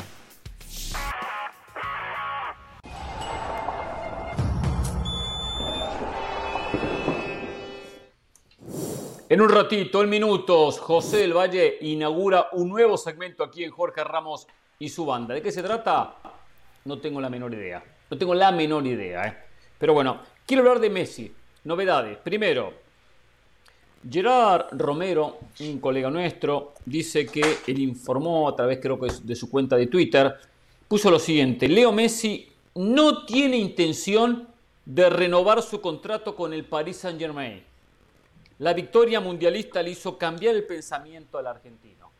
[9.31, 14.03] En un ratito, en minutos, José del Valle inaugura un nuevo segmento aquí en Jorge
[14.03, 14.45] Ramos
[14.77, 15.33] y su banda.
[15.33, 16.17] ¿De qué se trata?
[16.83, 17.81] No tengo la menor idea.
[18.09, 19.25] No tengo la menor idea.
[19.25, 19.37] ¿eh?
[19.77, 21.33] Pero bueno, quiero hablar de Messi.
[21.63, 22.17] Novedades.
[22.17, 22.73] Primero,
[24.11, 29.49] Gerard Romero, un colega nuestro, dice que él informó a través creo que de su
[29.49, 30.35] cuenta de Twitter,
[30.89, 34.49] puso lo siguiente, Leo Messi no tiene intención
[34.83, 37.70] de renovar su contrato con el Paris Saint Germain.
[38.61, 42.11] La victoria mundialista le hizo cambiar el pensamiento al argentino.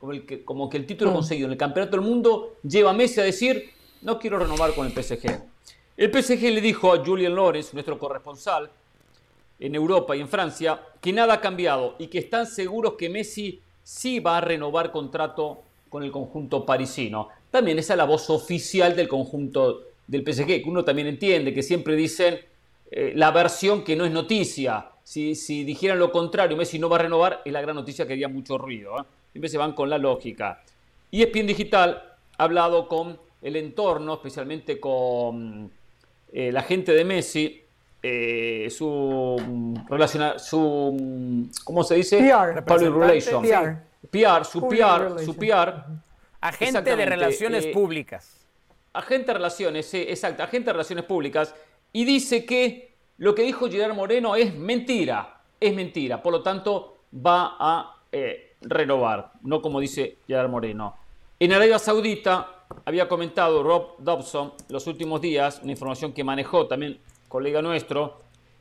[0.00, 1.14] Como, que, como que el título mm.
[1.14, 3.70] conseguido en el Campeonato del Mundo lleva a Messi a decir,
[4.02, 5.40] no quiero renovar con el PSG.
[5.96, 8.68] El PSG le dijo a Julian Lawrence, nuestro corresponsal
[9.60, 13.60] en Europa y en Francia, que nada ha cambiado y que están seguros que Messi
[13.84, 17.28] sí va a renovar contrato con el conjunto parisino.
[17.52, 21.62] También esa es la voz oficial del conjunto del PSG, que uno también entiende, que
[21.62, 22.40] siempre dicen
[22.90, 24.90] eh, la versión que no es noticia.
[25.04, 28.14] Si, si, dijeran lo contrario, Messi no va a renovar, es la gran noticia que
[28.14, 28.98] haría mucho ruido.
[28.98, 29.04] ¿eh?
[29.32, 30.62] Siempre se van con la lógica.
[31.10, 32.02] Y ESPN Digital
[32.38, 35.70] ha hablado con el entorno, especialmente con
[36.32, 37.62] eh, la gente de Messi,
[38.02, 42.18] eh, su relaciona, su ¿cómo se dice?
[42.18, 43.48] PR, Public Relations.
[44.10, 44.44] PR.
[44.44, 45.84] su PR, su PR.
[46.40, 48.40] Agente de relaciones públicas.
[48.94, 51.54] Agente de relaciones, sí, exacto, agente de relaciones públicas.
[51.92, 56.22] Y dice que lo que dijo Gerard Moreno es mentira, es mentira.
[56.22, 60.96] Por lo tanto, va a eh, renovar, no como dice Gerard Moreno.
[61.38, 66.98] En Arabia Saudita había comentado Rob Dobson los últimos días, una información que manejó también
[67.28, 68.20] colega nuestro,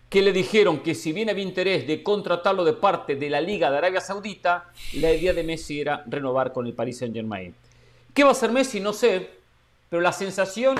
[0.10, 3.72] que le dijeron que si bien había interés de contratarlo de parte de la Liga
[3.72, 7.56] de Arabia Saudita, la idea de Messi era renovar con el Paris Saint Germain.
[8.14, 8.80] ¿Qué va a hacer Messi?
[8.80, 9.30] No sé,
[9.90, 10.78] pero la sensación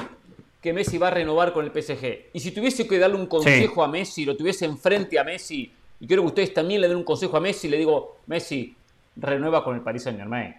[0.64, 2.30] que Messi va a renovar con el PSG.
[2.32, 6.08] Y si tuviese que darle un consejo a Messi, lo tuviese enfrente a Messi, y
[6.08, 8.74] quiero que ustedes también le den un consejo a Messi, le digo, Messi,
[9.18, 10.56] renueva con el Paris Saint Germain.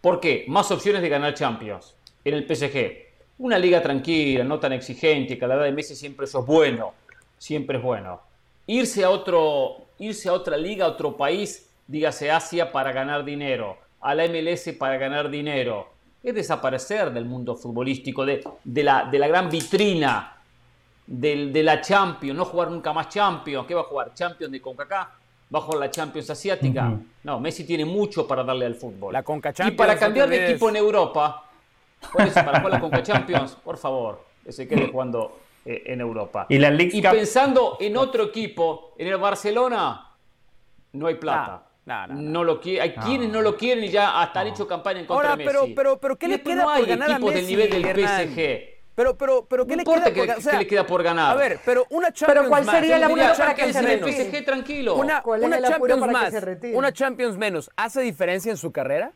[0.00, 0.44] ¿Por qué?
[0.46, 3.04] Más opciones de ganar Champions en el PSG.
[3.38, 6.46] Una liga tranquila, no tan exigente, que a la edad de Messi siempre eso es
[6.46, 6.94] bueno,
[7.36, 8.20] siempre es bueno.
[8.68, 13.76] Irse a, otro, irse a otra liga, a otro país, dígase Asia, para ganar dinero,
[14.00, 15.88] a la MLS para ganar dinero,
[16.26, 20.36] es desaparecer del mundo futbolístico, de, de, la, de la, gran vitrina
[21.06, 23.64] de la Champions, no jugar nunca más Champions.
[23.64, 24.12] ¿Qué va a jugar?
[24.12, 25.08] ¿Champions de CONCACAF?
[25.54, 26.92] ¿Va a jugar la Champions asiática?
[27.22, 29.12] No, Messi tiene mucho para darle al fútbol.
[29.12, 29.24] La
[29.68, 31.44] y para cambiar de equipo en Europa,
[32.12, 36.00] por eso, para jugar la Conca Champions, por favor, que se quede jugando eh, en
[36.00, 36.46] Europa.
[36.48, 40.10] Y, la y pensando en otro equipo, en el Barcelona,
[40.92, 41.65] no hay plata.
[41.86, 45.06] No, lo quiere, hay quienes no lo quieren y ya hasta han hecho campaña en
[45.06, 45.48] contra de Messi.
[45.48, 48.76] Pero, pero, pero ¿qué le queda por ganar a Messi, del nivel del PSG.
[48.96, 51.02] Pero, pero, pero, ¿qué no le queda que, por, o sea, ¿qué le queda por
[51.02, 51.30] ganar?
[51.30, 54.30] A ver, pero una Champions Pero ¿cuál más, sería la Una para que se retire?
[54.30, 54.96] PSG tranquilo.
[54.96, 58.56] Una, ¿Cuál es una Champions para que más, se una Champions menos, ¿hace diferencia en
[58.56, 59.12] su carrera?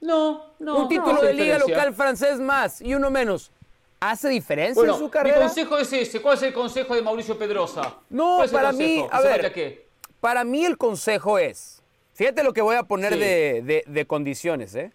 [0.00, 0.78] No, no.
[0.78, 1.76] un título no de liga diferencia.
[1.76, 3.52] local francés más y uno menos,
[4.00, 5.40] ¿hace diferencia Bueno, en su mi carrera?
[5.40, 6.22] consejo es ese.
[6.22, 7.96] ¿Cuál es el consejo de Mauricio Pedrosa?
[8.08, 9.87] No, ¿Cuál es el para mí, a ¿Que se ver?
[10.20, 11.82] Para mí el consejo es,
[12.14, 13.18] fíjate lo que voy a poner Sí.
[13.20, 14.92] de, de- de condiciones, ¿eh?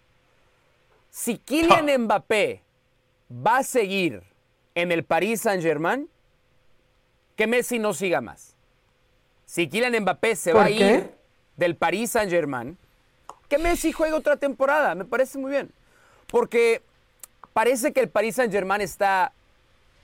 [1.10, 2.60] Si Kylian Mbappé
[3.30, 4.22] va a seguir
[4.74, 6.08] en el Paris Saint-Germain
[7.36, 8.54] que Messi no siga más.
[9.46, 11.10] Si Kylian Mbappé se va a ir
[11.56, 12.76] del Paris Saint-Germain,
[13.48, 15.70] que Messi juegue otra temporada, me parece muy bien.
[16.26, 16.82] Porque
[17.52, 19.32] parece que el Paris Saint-Germain está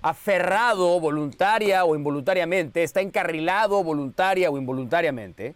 [0.03, 5.55] aferrado voluntaria o involuntariamente, está encarrilado voluntaria o involuntariamente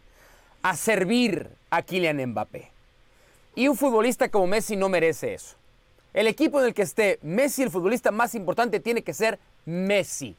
[0.62, 2.70] a servir a Kylian Mbappé.
[3.54, 5.56] Y un futbolista como Messi no merece eso.
[6.12, 10.36] El equipo en el que esté Messi, el futbolista más importante, tiene que ser Messi,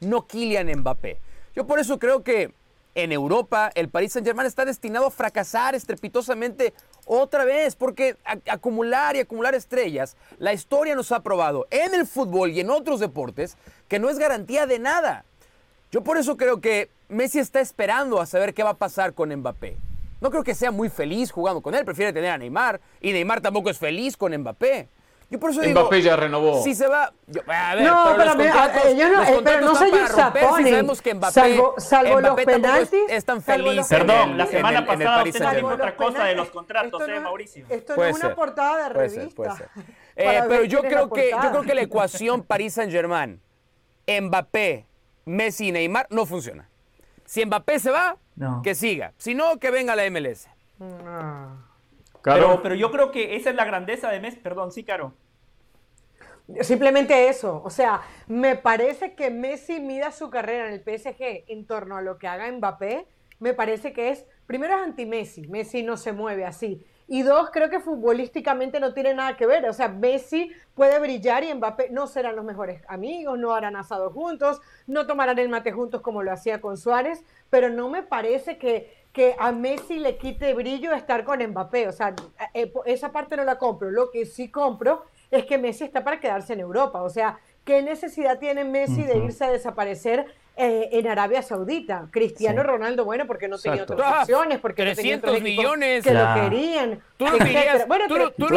[0.00, 1.18] no Kylian Mbappé.
[1.54, 2.52] Yo por eso creo que
[2.94, 6.74] en Europa el Paris Saint-Germain está destinado a fracasar estrepitosamente
[7.06, 8.16] otra vez, porque
[8.48, 13.00] acumular y acumular estrellas, la historia nos ha probado en el fútbol y en otros
[13.00, 13.56] deportes
[13.88, 15.24] que no es garantía de nada.
[15.90, 19.34] Yo por eso creo que Messi está esperando a saber qué va a pasar con
[19.34, 19.76] Mbappé.
[20.20, 23.40] No creo que sea muy feliz jugando con él, prefiere tener a Neymar y Neymar
[23.40, 24.88] tampoco es feliz con Mbappé.
[25.34, 26.62] Yo por eso Mbappé ya renovó.
[26.62, 27.06] Si se va.
[27.06, 31.12] a ver, no, pero, los yo no, eh, pero no soy un Si sabemos que
[31.12, 33.00] Mbappé, salvo, salvo los penaltis.
[33.08, 33.84] Es, tan feliz.
[33.88, 37.66] Perdón, la semana pasada usted dijo otra cosa de los contratos, ¿eh, Mauricio?
[37.68, 39.34] Esto no es una portada de revista.
[39.34, 39.68] Puede ser,
[40.16, 43.40] eh, pero yo creo, que, yo creo que la ecuación París Saint-Germain,
[44.06, 44.86] Mbappé,
[45.24, 46.68] Messi y Neymar no funciona.
[47.24, 48.18] Si Mbappé se va,
[48.62, 49.14] que siga.
[49.18, 50.46] Si no, que venga la MLS.
[52.22, 54.36] Pero, pero, yo creo que esa es la grandeza de Messi.
[54.36, 55.12] Perdón, sí, Caro.
[56.60, 57.62] Simplemente eso.
[57.64, 62.02] O sea, me parece que Messi mida su carrera en el PSG en torno a
[62.02, 63.06] lo que haga Mbappé.
[63.40, 65.48] Me parece que es, primero es anti-Messi.
[65.48, 66.84] Messi no se mueve así.
[67.06, 69.68] Y dos, creo que futbolísticamente no tiene nada que ver.
[69.68, 74.10] O sea, Messi puede brillar y Mbappé no serán los mejores amigos, no harán asado
[74.10, 78.56] juntos, no tomarán el mate juntos como lo hacía con Suárez, pero no me parece
[78.56, 81.88] que, que a Messi le quite brillo estar con Mbappé.
[81.88, 82.14] O sea,
[82.54, 83.90] eh, esa parte no la compro.
[83.90, 85.04] Lo que sí compro
[85.34, 87.02] es que Messi está para quedarse en Europa.
[87.02, 92.06] O sea, ¿qué necesidad tiene Messi de irse a desaparecer eh, en Arabia Saudita.
[92.12, 96.04] Cristiano Ronaldo, bueno, porque no tenía otras opciones, porque 300 no tenía millones.
[96.04, 97.02] que lo querían.
[97.16, 98.54] Tú no dirías, bueno, tú, tú, tú,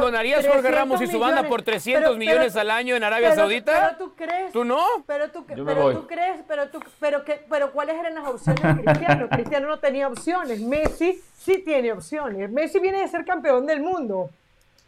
[0.00, 3.94] donarías Jorge Ramos y su banda por 300 millones al año en Arabia Saudita?
[3.98, 4.52] Pero tú crees.
[4.52, 4.82] ¿Tú no?
[5.06, 8.82] Pero tú, pero tú crees, pero tú, pero que, pero ¿cuáles eran las opciones de
[8.82, 9.28] Cristiano?
[9.28, 10.60] Cristiano no tenía opciones.
[10.60, 12.50] Messi sí tiene opciones.
[12.50, 14.30] Messi viene de ser campeón del mundo.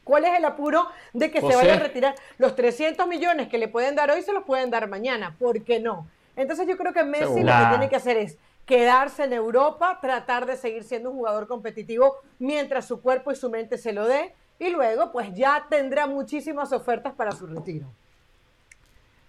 [0.05, 2.15] ¿Cuál es el apuro de que se vaya a retirar?
[2.39, 5.35] Los 300 millones que le pueden dar hoy se los pueden dar mañana.
[5.39, 6.07] ¿Por qué no?
[6.37, 10.47] Entonces yo creo que Messi lo que tiene que hacer es quedarse en Europa, tratar
[10.47, 14.35] de seguir siendo un jugador competitivo mientras su cuerpo y su mente se lo dé
[14.59, 17.89] y luego pues ya tendrá muchísimas ofertas para su retiro.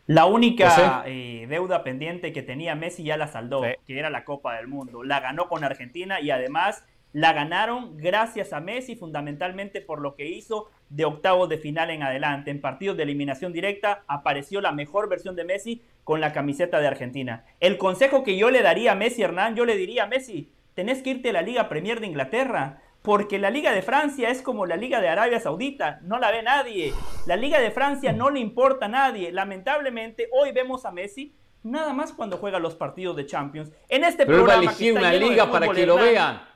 [0.08, 4.56] La única eh, deuda pendiente que tenía Messi ya la saldó, que era la Copa
[4.56, 5.04] del Mundo.
[5.04, 10.28] La ganó con Argentina y además la ganaron gracias a Messi, fundamentalmente por lo que
[10.28, 12.51] hizo de octavos de final en adelante.
[12.51, 16.88] En partidos de eliminación directa apareció la mejor versión de Messi con la camiseta de
[16.88, 17.45] Argentina.
[17.62, 21.01] El consejo que yo le daría a Messi Hernán, yo le diría a Messi, tenés
[21.01, 24.65] que irte a la Liga Premier de Inglaterra, porque la Liga de Francia es como
[24.65, 26.91] la Liga de Arabia Saudita, no la ve nadie.
[27.28, 29.32] La Liga de Francia no le importa a nadie.
[29.32, 33.71] Lamentablemente, hoy vemos a Messi nada más cuando juega los partidos de Champions.
[33.88, 36.55] En este Pero programa va a elegir una liga para que lo vean.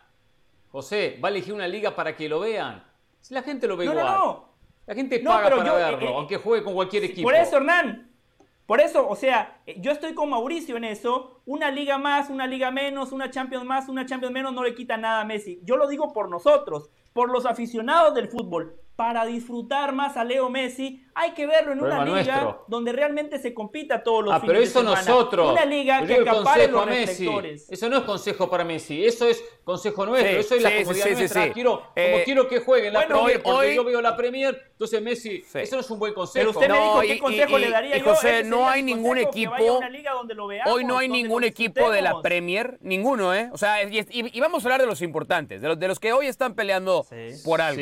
[0.71, 2.83] José, va a elegir una liga para que lo vean.
[3.21, 4.05] Si la gente lo ve igual.
[4.05, 4.49] No,
[4.85, 7.27] La gente paga para verlo, eh, aunque juegue con cualquier equipo.
[7.27, 8.11] Por eso, Hernán.
[8.65, 11.41] Por eso, o sea, eh, yo estoy con Mauricio en eso.
[11.45, 14.95] Una liga más, una liga menos, una Champions más, una Champions menos no le quita
[14.95, 15.59] nada a Messi.
[15.63, 20.49] Yo lo digo por nosotros, por los aficionados del fútbol para disfrutar más a Leo
[20.49, 24.57] Messi, hay que verlo en una liga donde realmente se compita todos los ah, pero
[24.57, 25.51] eso nosotros.
[25.51, 27.29] Una liga que acapare los Messi.
[27.69, 31.51] Eso no es consejo para Messi, eso es consejo nuestro, eso es la comunidad nuestra.
[31.51, 35.43] Quiero, como eh, quiero que jueguen la Premier, porque yo veo la Premier, entonces Messi,
[35.55, 36.39] eso no es un buen consejo.
[36.39, 39.81] Pero usted me dijo qué consejo le daría y, José, no hay ningún equipo,
[40.67, 43.49] hoy no hay ningún equipo de la Premier, ninguno, ¿eh?
[43.51, 46.27] O sea, y, vamos a hablar de los importantes, de los, de los que hoy
[46.27, 47.05] están peleando
[47.43, 47.81] por algo.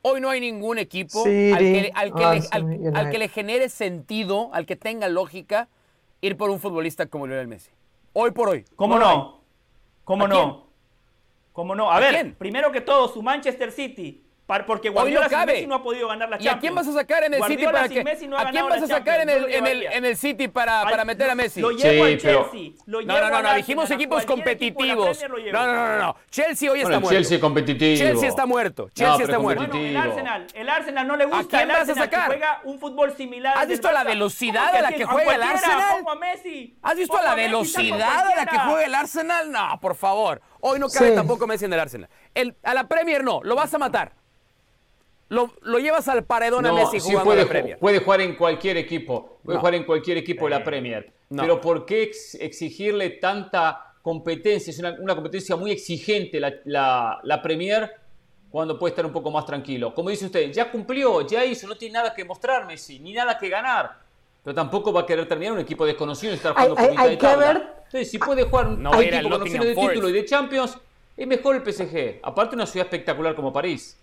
[0.00, 2.67] Hoy no hay ningún equipo al, que, al, que le,
[3.28, 5.68] genere sentido, al que tenga lógica,
[6.20, 7.70] ir por un futbolista como Lionel Messi.
[8.12, 8.64] Hoy por hoy.
[8.76, 9.40] ¿Cómo no?
[10.04, 10.68] ¿Cómo no?
[11.52, 11.90] ¿Cómo no?
[11.90, 14.27] A, ver, primero que todo, su Manchester City
[14.66, 16.54] porque Guardiola sin Messi no ha podido ganar la Champions.
[16.54, 18.86] ¿Y a quién vas a sacar en el City para que a quién vas a
[18.86, 21.60] sacar en el, en el, en el City para, para meter a Messi?
[21.60, 22.70] Lo llevo sí, Chelsea.
[22.86, 25.22] Lo no, no, no, no, dijimos equipos competitivos.
[25.52, 27.10] No, no, no, no, Chelsea hoy está muerto.
[27.10, 27.98] Chelsea competitivo.
[27.98, 28.88] Chelsea está muerto.
[28.94, 29.66] Chelsea está muerto.
[29.66, 31.58] Bueno, el Arsenal, el Arsenal no le gusta.
[31.58, 32.26] ¿A quién vas a sacar?
[32.26, 33.58] juega un fútbol similar.
[33.58, 36.04] ¿Has visto la velocidad a la que juega el Arsenal?
[36.82, 39.52] ¿Has visto la velocidad a la que juega el Arsenal?
[39.52, 40.40] No, por favor.
[40.60, 42.08] Hoy no cabe tampoco Messi en el Arsenal.
[42.62, 44.12] a la Premier no, lo vas a matar.
[45.28, 47.78] Lo, llevas al paredón a Messi jugando puede, la Premier.
[47.78, 51.12] Puede jugar en cualquier equipo, puede jugar en cualquier equipo de la Premier.
[51.28, 52.10] Pero ¿por qué
[52.40, 54.70] exigirle tanta competencia?
[54.70, 57.90] Es una, competencia muy exigente la, la, Premier
[58.50, 59.92] cuando puede estar un poco más tranquilo.
[59.94, 63.36] Como dice usted, ya cumplió, ya hizo, no tiene nada que mostrar Messi, ni nada
[63.36, 63.98] que ganar.
[64.42, 67.38] Pero tampoco va a querer terminar un equipo desconocido y estar jugando hay, por mitad
[67.38, 67.78] de Ver...
[67.84, 70.78] Entonces, si puede jugar un equipo con opciones de título y de Champions,
[71.14, 72.20] es mejor el PSG.
[72.22, 73.97] Aparte, una ciudad espectacular como París.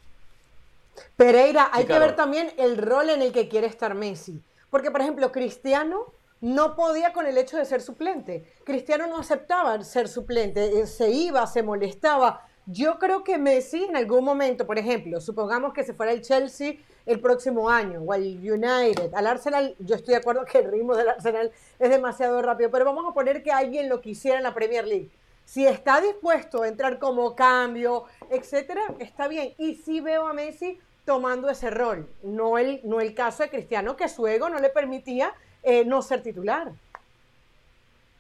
[1.16, 4.42] Pereira, hay que ver también el rol en el que quiere estar Messi.
[4.70, 8.46] Porque, por ejemplo, Cristiano no podía con el hecho de ser suplente.
[8.64, 12.46] Cristiano no aceptaba ser suplente, eh, se iba, se molestaba.
[12.68, 16.74] Yo creo que Messi en algún momento, por ejemplo, supongamos que se fuera el Chelsea
[17.06, 20.96] el próximo año o al United, al Arsenal, yo estoy de acuerdo que el ritmo
[20.96, 24.54] del Arsenal es demasiado rápido, pero vamos a poner que alguien lo quisiera en la
[24.54, 25.12] Premier League.
[25.46, 29.54] Si está dispuesto a entrar como cambio, etcétera, está bien.
[29.58, 33.96] Y sí veo a Messi tomando ese rol, no el, no el caso de Cristiano,
[33.96, 36.72] que su ego no le permitía eh, no ser titular.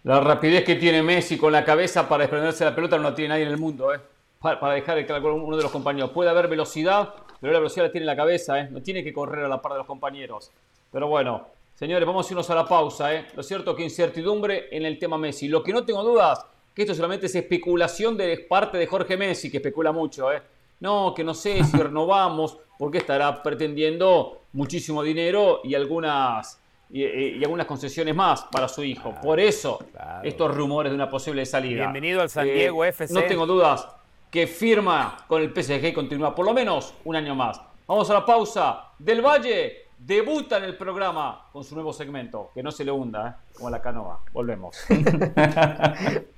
[0.03, 3.15] La rapidez que tiene Messi con la cabeza para desprenderse de la pelota no la
[3.15, 3.99] tiene nadie en el mundo, ¿eh?
[4.39, 6.11] para, dejar el claro uno de los compañeros.
[6.11, 8.67] Puede haber velocidad, pero la velocidad la tiene en la cabeza, ¿eh?
[8.69, 10.51] no tiene que correr a la par de los compañeros.
[10.91, 13.13] Pero bueno, señores, vamos a irnos a la pausa.
[13.13, 13.25] ¿eh?
[13.35, 15.47] Lo cierto que incertidumbre en el tema Messi.
[15.47, 19.49] Lo que no tengo dudas, que esto solamente es especulación de parte de Jorge Messi,
[19.49, 20.31] que especula mucho.
[20.31, 20.41] ¿eh?
[20.81, 26.59] No, que no sé si renovamos, porque estará pretendiendo muchísimo dinero y algunas,
[26.89, 29.15] y, algunas concesiones más para su hijo.
[29.23, 29.79] Por eso,
[30.21, 31.83] estos rumores de una posible salida.
[31.83, 33.13] Bienvenido al San Diego eh, FC.
[33.13, 33.87] No tengo dudas
[34.29, 37.61] que firma con el PSG y continúa por lo menos un año más.
[37.87, 38.89] Vamos a la pausa.
[38.99, 42.51] Del Valle debuta en el programa con su nuevo segmento.
[42.53, 43.53] Que no se le hunda, ¿eh?
[43.55, 44.19] como la canoa.
[44.33, 44.75] Volvemos.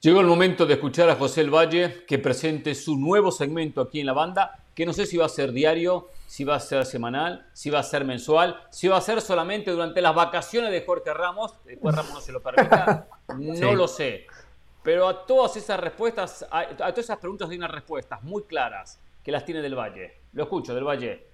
[0.00, 3.98] Llegó el momento de escuchar a José El Valle que presente su nuevo segmento aquí
[3.98, 6.86] en la banda, que no sé si va a ser diario, si va a ser
[6.86, 10.84] semanal, si va a ser mensual, si va a ser solamente durante las vacaciones de
[10.86, 14.28] Jorge Ramos, después Ramos no se lo permita, no lo sé.
[14.84, 19.00] Pero a todas esas respuestas, a, a todas esas preguntas hay unas respuestas muy claras
[19.24, 20.20] que las tiene Del Valle.
[20.32, 21.26] Lo escucho, Del Valle.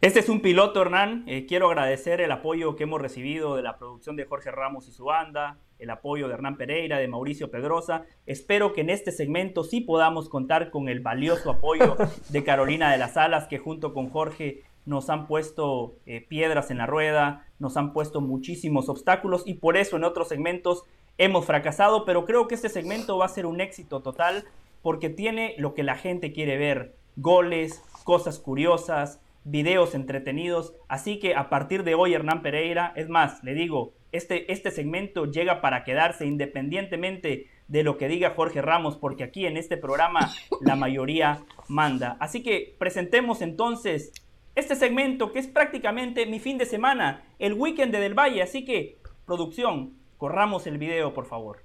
[0.00, 1.24] Este es un piloto, Hernán.
[1.28, 4.92] Eh, quiero agradecer el apoyo que hemos recibido de la producción de Jorge Ramos y
[4.92, 8.04] su banda, el apoyo de Hernán Pereira, de Mauricio Pedrosa.
[8.24, 11.96] Espero que en este segmento sí podamos contar con el valioso apoyo
[12.28, 16.78] de Carolina de las Alas, que junto con Jorge nos han puesto eh, piedras en
[16.78, 20.84] la rueda, nos han puesto muchísimos obstáculos y por eso en otros segmentos
[21.18, 24.44] hemos fracasado, pero creo que este segmento va a ser un éxito total
[24.82, 30.74] porque tiene lo que la gente quiere ver, goles, cosas curiosas, videos entretenidos.
[30.88, 35.26] Así que a partir de hoy, Hernán Pereira, es más, le digo, este, este segmento
[35.26, 40.30] llega para quedarse independientemente de lo que diga Jorge Ramos, porque aquí en este programa
[40.60, 42.16] la mayoría manda.
[42.20, 44.12] Así que presentemos entonces
[44.54, 48.42] este segmento que es prácticamente mi fin de semana, el weekend de Del Valle.
[48.42, 51.64] Así que, producción, corramos el video, por favor.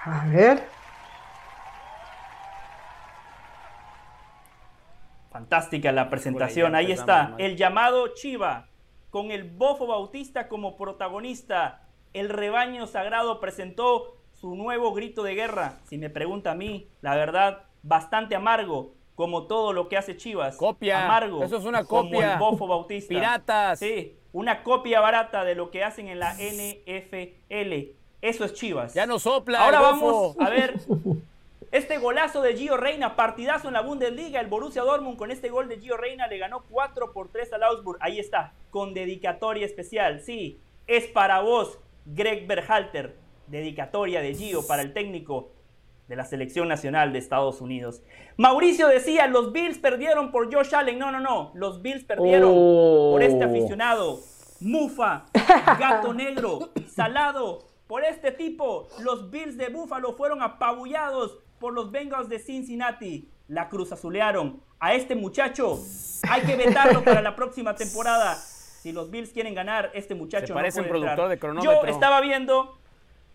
[0.00, 0.64] A ver.
[5.30, 6.74] Fantástica la presentación.
[6.74, 8.68] Ahí está, el llamado Chiva,
[9.12, 11.82] con el Bofo Bautista como protagonista.
[12.14, 15.80] El rebaño sagrado presentó su nuevo grito de guerra.
[15.84, 20.56] Si me pregunta a mí, la verdad, bastante amargo, como todo lo que hace Chivas.
[20.56, 21.04] Copia.
[21.04, 21.44] Amargo.
[21.44, 22.10] Eso es una copia.
[22.10, 23.10] Como el Bofo Bautista.
[23.10, 23.78] Piratas.
[23.80, 27.92] Sí, una copia barata de lo que hacen en la NFL.
[28.22, 28.94] Eso es Chivas.
[28.94, 29.62] Ya no sopla.
[29.62, 30.80] Ahora vamos a ver
[31.72, 34.40] Este golazo de Gio Reina, partidazo en la Bundesliga.
[34.40, 37.62] El Borussia Dortmund con este gol de Gio Reina le ganó 4 por 3 al
[37.62, 37.96] Augsburg.
[38.02, 40.20] Ahí está, con dedicatoria especial.
[40.20, 43.16] Sí, es para vos, Greg Berhalter.
[43.46, 45.52] Dedicatoria de Gio para el técnico
[46.08, 48.02] de la selección nacional de Estados Unidos.
[48.36, 50.98] Mauricio decía, los Bills perdieron por Josh Allen.
[50.98, 51.52] No, no, no.
[51.54, 53.48] Los Bills perdieron por este oh.
[53.48, 54.20] aficionado.
[54.60, 55.24] Mufa,
[55.80, 57.60] gato negro, salado.
[57.86, 63.28] Por este tipo, los Bills de Buffalo fueron apabullados por los Bengals de Cincinnati.
[63.46, 64.60] La cruz azulearon.
[64.80, 65.78] A este muchacho
[66.28, 68.34] hay que vetarlo para la próxima temporada.
[68.34, 71.82] Si los Bills quieren ganar, este muchacho parece un productor de cronómetro.
[71.82, 72.78] Yo estaba viendo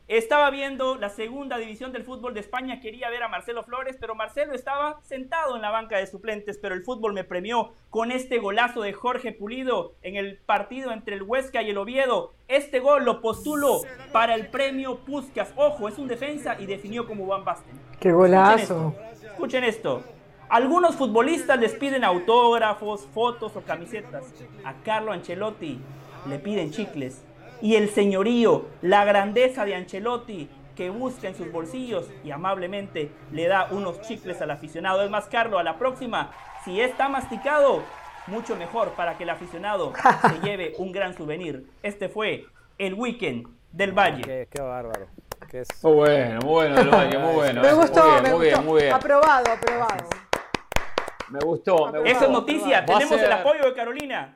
[0.10, 4.16] estaba viendo la segunda división del fútbol de España, quería ver a Marcelo Flores, pero
[4.16, 8.40] Marcelo estaba sentado en la banca de suplentes, pero el fútbol me premió con este
[8.40, 12.34] golazo de Jorge Pulido en el partido entre el Huesca y el Oviedo.
[12.48, 13.82] Este gol lo postulo
[14.14, 15.54] para el premio Puskas.
[15.58, 17.87] Ojo, es un defensa y definió como Van Basten.
[18.00, 18.94] ¡Qué golazo!
[19.24, 20.04] Escuchen esto.
[20.50, 24.24] Algunos futbolistas les piden autógrafos, fotos o camisetas.
[24.64, 25.80] A Carlo Ancelotti
[26.28, 27.24] le piden chicles.
[27.62, 33.48] Y el señorío, la grandeza de Ancelotti, que busca en sus bolsillos y amablemente le
[33.48, 35.04] da unos chicles al aficionado.
[35.04, 36.32] Es más, Carlo, a la próxima,
[36.64, 37.82] si está masticado,
[38.28, 39.92] mucho mejor para que el aficionado
[40.30, 41.66] se lleve un gran souvenir.
[41.82, 42.46] Este fue
[42.78, 44.48] el weekend del Valle.
[44.50, 45.08] Qué, bárbaro.
[45.84, 47.62] Muy bueno, muy bueno del muy bueno.
[47.62, 48.94] me gustó, muy bien, me muy Bien, muy bien.
[48.94, 50.10] Aprobado, aprobado.
[51.30, 52.06] Me gustó, me gustó.
[52.06, 54.34] Esa es noticia, tenemos el apoyo de Carolina.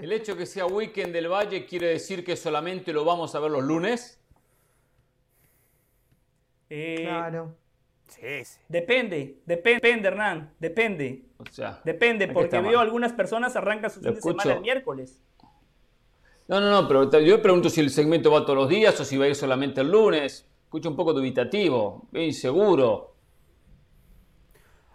[0.00, 3.50] El hecho que sea weekend del Valle quiere decir que solamente lo vamos a ver
[3.50, 4.20] los lunes.
[6.70, 7.56] Eh, claro.
[8.08, 8.60] Sí, sí.
[8.68, 11.24] Depende, depende, Hernán, depende.
[11.38, 15.22] O sea, depende, porque veo algunas personas arrancan su fin de semana el miércoles.
[16.48, 19.18] No, no, no, pero yo pregunto si el segmento va todos los días o si
[19.18, 20.46] va a ir solamente el lunes.
[20.64, 23.14] Escucho un poco dubitativo, inseguro.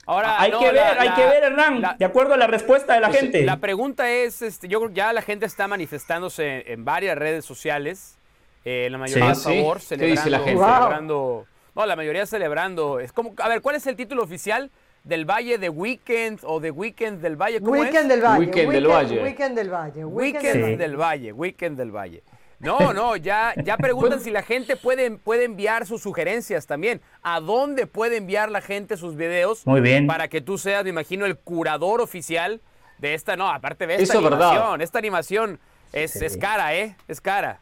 [0.06, 3.12] Ahora, hay que ver, hay que ver, Hernán, de acuerdo a la respuesta de la
[3.12, 3.44] gente.
[3.44, 7.46] La pregunta es, este, yo creo que ya la gente está manifestándose en, varias redes
[7.46, 8.18] sociales,
[8.66, 10.62] eh, la mayoría a favor, celebrando, dice la gente?
[10.62, 11.46] celebrando,
[11.76, 13.00] no, la mayoría celebrando.
[13.00, 14.72] Es como, a ver, ¿cuál es el título oficial?
[15.04, 17.60] Del Valle de Weekend o de Weekend del Valle.
[17.60, 18.40] ¿Cómo weekend Del Valle.
[18.40, 19.22] Weekend, del Valle.
[19.22, 20.06] Weekend del Valle.
[20.06, 21.34] Weekend, del Valle.
[21.34, 22.24] Weekend del Valle.
[22.60, 27.02] No, no, ya, ya preguntan si la gente puede, puede enviar sus sugerencias también.
[27.22, 29.68] ¿A dónde puede enviar la gente sus videos?
[29.68, 30.08] Muy bien.
[30.08, 32.62] Para que tú seas, me imagino, el curador oficial
[33.00, 33.36] de esta.
[33.36, 34.82] No, aparte de esta animación.
[34.82, 35.60] Esta animación
[35.92, 36.96] es, es cara, ¿eh?
[37.10, 37.60] Es cara.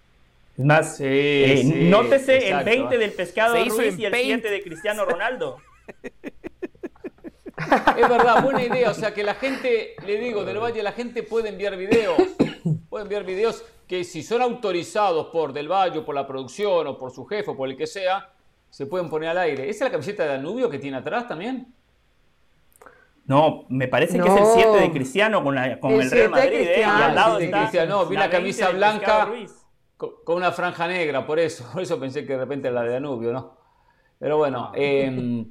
[0.56, 5.06] Es más, eh, nótese el 20 del pescado de Ruiz y el 7 de Cristiano
[5.06, 5.58] Ronaldo.
[7.98, 8.92] Es verdad, buena idea.
[8.92, 12.18] O sea, que la gente, le digo, del Valle, la gente puede enviar videos.
[12.90, 17.12] Puede enviar videos que si son autorizados por Del Valle, por la producción, o por
[17.12, 18.30] su jefe, o por el que sea,
[18.70, 19.70] se pueden poner al aire.
[19.70, 21.74] ¿Esa es la camiseta de Danubio que tiene atrás también?
[23.26, 26.68] No, me parece que es el 7 de Cristiano con, el, Real Madrid.
[26.68, 26.80] ¿eh?
[26.80, 27.98] Y al lado de Cristiano.
[27.98, 29.30] No, vi la, camisa blanca
[29.98, 31.70] con, una franja negra, por eso.
[31.74, 33.58] Por eso pensé que de repente era la de Danubio, ¿no?
[34.20, 35.46] Pero bueno, eh,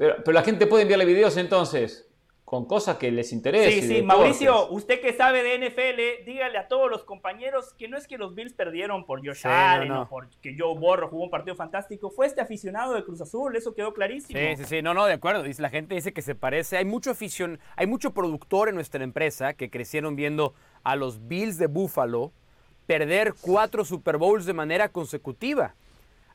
[0.00, 2.06] pero, la gente puede enviarle videos entonces
[2.46, 3.82] con cosas que les interesen.
[3.82, 7.98] Sí, sí, Mauricio, usted que sabe de NFL, dígale a todos los compañeros que no
[7.98, 11.54] es que los Bills perdieron por Josh Allen o porque Joe Borro jugó un partido
[11.54, 14.40] fantástico, fue este aficionado de Cruz Azul, eso quedó clarísimo.
[14.40, 16.86] Sí, sí, sí, no, no, de acuerdo, dice, la gente dice que se parece, hay
[16.86, 21.66] mucho afición, hay mucho productor en nuestra empresa que crecieron viendo a los Bills de
[21.66, 22.32] Buffalo
[22.86, 25.76] perder cuatro Super Bowls de manera consecutiva.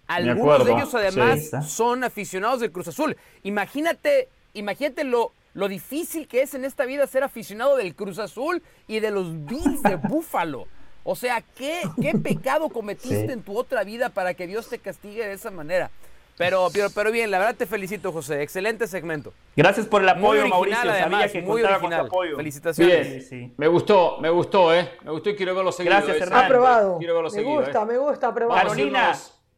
[0.08, 3.18] Algunos de ellos además son aficionados del Cruz Azul.
[3.44, 8.62] Imagínate, imagínate lo, lo difícil que es en esta vida ser aficionado del Cruz Azul
[8.88, 10.68] y de los Bills de Búfalo.
[11.04, 15.26] O sea, ¿qué, qué pecado cometiste en tu otra vida para que Dios te castigue
[15.26, 15.92] de esa manera?
[16.38, 18.42] Pero, pero, pero, bien, la verdad te felicito, José.
[18.42, 19.32] Excelente segmento.
[19.56, 20.92] Gracias por el apoyo, Mauricio.
[20.92, 22.08] Además, que muy original.
[22.08, 22.36] Apoyo.
[22.36, 23.30] Felicitaciones.
[23.30, 24.90] Bien, me gustó, me gustó, ¿eh?
[25.04, 25.96] Me gustó y quiero verlo seguido.
[25.96, 26.46] Gracias, Hernán.
[26.46, 26.98] Aprobado.
[26.98, 27.86] Quiero verlo me gusta, ¿eh?
[27.86, 28.62] me gusta, aprobado.
[28.62, 29.16] Carolina,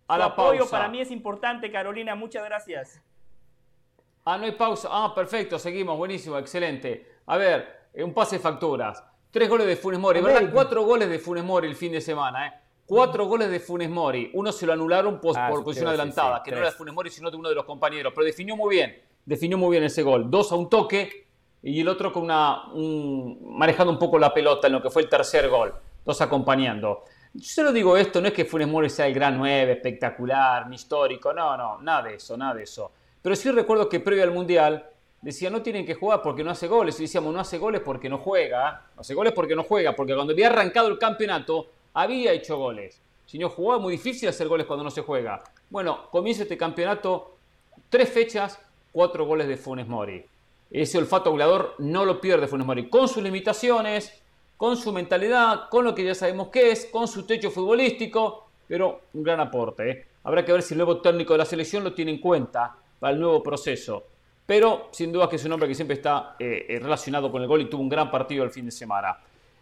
[0.07, 2.15] a la apoyo para mí es importante, Carolina.
[2.15, 3.01] Muchas gracias.
[4.25, 4.89] Ah, no hay pausa.
[4.91, 5.97] Ah, perfecto, seguimos.
[5.97, 7.19] Buenísimo, excelente.
[7.27, 9.03] A ver, eh, un pase de facturas.
[9.31, 10.49] Tres goles de Funes Mori, ¿verdad?
[10.51, 12.53] Cuatro goles de Funes Mori el fin de semana, ¿eh?
[12.85, 14.31] Cuatro goles de Funes Mori.
[14.33, 17.29] Uno se lo anularon por, ah, posición adelantada, que no era de Funes Mori, sino
[17.29, 18.13] de uno de los compañeros.
[18.15, 19.01] Pero definió muy bien.
[19.25, 20.31] Definió muy bien ese gol.
[20.31, 21.27] Dos a un toque
[21.61, 22.63] y el otro con una.
[23.41, 25.73] manejando un poco la pelota en lo que fue el tercer gol.
[26.05, 27.03] Dos acompañando.
[27.37, 31.31] Yo solo digo esto, no es que Funes Mori sea el gran 9, espectacular, histórico,
[31.33, 32.91] no, no, nada de eso, nada de eso.
[33.21, 34.89] Pero sí recuerdo que previo al Mundial
[35.21, 36.99] decía, no tienen que jugar porque no hace goles.
[36.99, 38.87] Y decíamos, no hace goles porque no juega.
[38.95, 42.99] No hace goles porque no juega, porque cuando había arrancado el campeonato había hecho goles.
[43.27, 45.43] Si no jugaba, muy difícil hacer goles cuando no se juega.
[45.69, 47.35] Bueno, comienza este campeonato,
[47.89, 48.59] tres fechas,
[48.91, 50.25] cuatro goles de Funes Mori.
[50.71, 54.23] Ese olfato goleador no lo pierde Funes Mori, con sus limitaciones,
[54.57, 59.01] con su mentalidad, con lo que ya sabemos que es, con su techo futbolístico, pero
[59.13, 59.89] un gran aporte.
[59.89, 60.05] ¿eh?
[60.23, 63.13] Habrá que ver si el nuevo técnico de la selección lo tiene en cuenta para
[63.13, 64.03] el nuevo proceso.
[64.45, 67.47] Pero sin duda que es un hombre que siempre está eh, eh, relacionado con el
[67.47, 69.17] gol y tuvo un gran partido el fin de semana.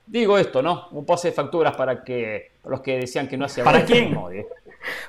[0.05, 0.87] Digo esto, ¿no?
[0.91, 4.15] Un pase de facturas para que los que decían que no hacía ¿Para quién?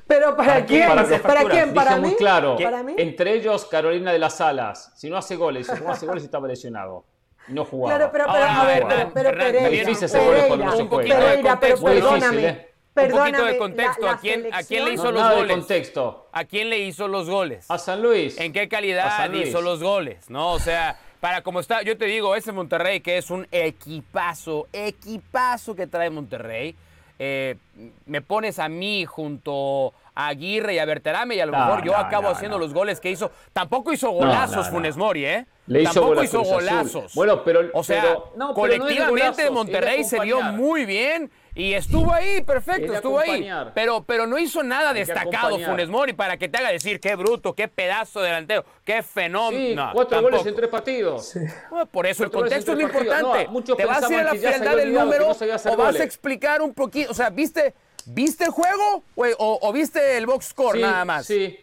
[0.07, 0.89] Pero ¿para, quién?
[0.89, 1.05] ¿Para,
[1.45, 1.75] quién?
[1.75, 2.09] ¿Para mí?
[2.09, 2.57] muy claro.
[2.97, 4.93] Entre ellos Carolina de las Alas.
[4.97, 7.05] Si no hace goles, si no hace goles estaba lesionado
[7.49, 7.97] no jugaba.
[7.97, 12.67] Claro, pero, pero, a ver, pero Pereira, un poquito de contexto, perdóname.
[12.97, 14.09] Un poquito de contexto.
[14.09, 15.57] ¿A quién, ¿A quién le hizo los goles?
[15.57, 16.29] contexto.
[16.33, 17.71] ¿A quién le hizo los goles?
[17.71, 18.39] A San Luis.
[18.41, 20.31] ¿En qué calidad hizo los goles?
[20.31, 24.67] No, o sea, para como está, yo te digo, ese Monterrey que es un equipazo,
[24.73, 26.75] equipazo que trae Monterrey.
[27.19, 27.57] Eh,
[28.05, 31.97] me pones a mí junto a Aguirre y a Berterame y a lo mejor yo
[31.97, 33.31] acabo haciendo los goles que hizo.
[33.53, 35.47] Tampoco hizo golazos Funes Mori, ¿eh?
[35.67, 37.15] Le hizo Tampoco hizo golazos.
[37.15, 42.13] Bueno, pero o sea, pero, no, colectivamente no Monterrey se vio muy bien y estuvo
[42.13, 43.49] ahí, perfecto, estuvo ahí.
[43.75, 47.55] Pero, pero no hizo nada destacado Funes Mori para que te haga decir qué bruto,
[47.55, 49.87] qué pedazo delantero, qué fenómeno.
[49.87, 51.35] Sí, cuatro goles en tres partidos.
[51.91, 53.49] por eso el contexto es lo importante.
[53.77, 57.11] ¿Te vas a ir a la frialdad del número o vas a explicar un poquito?
[57.11, 61.27] O sea, ¿viste, ¿viste el juego o, o viste el box score nada más?
[61.27, 61.59] Sí.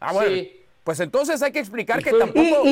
[0.00, 0.30] Ah, bueno.
[0.30, 0.61] Sí.
[0.84, 2.64] Pues entonces hay que explicar que tampoco,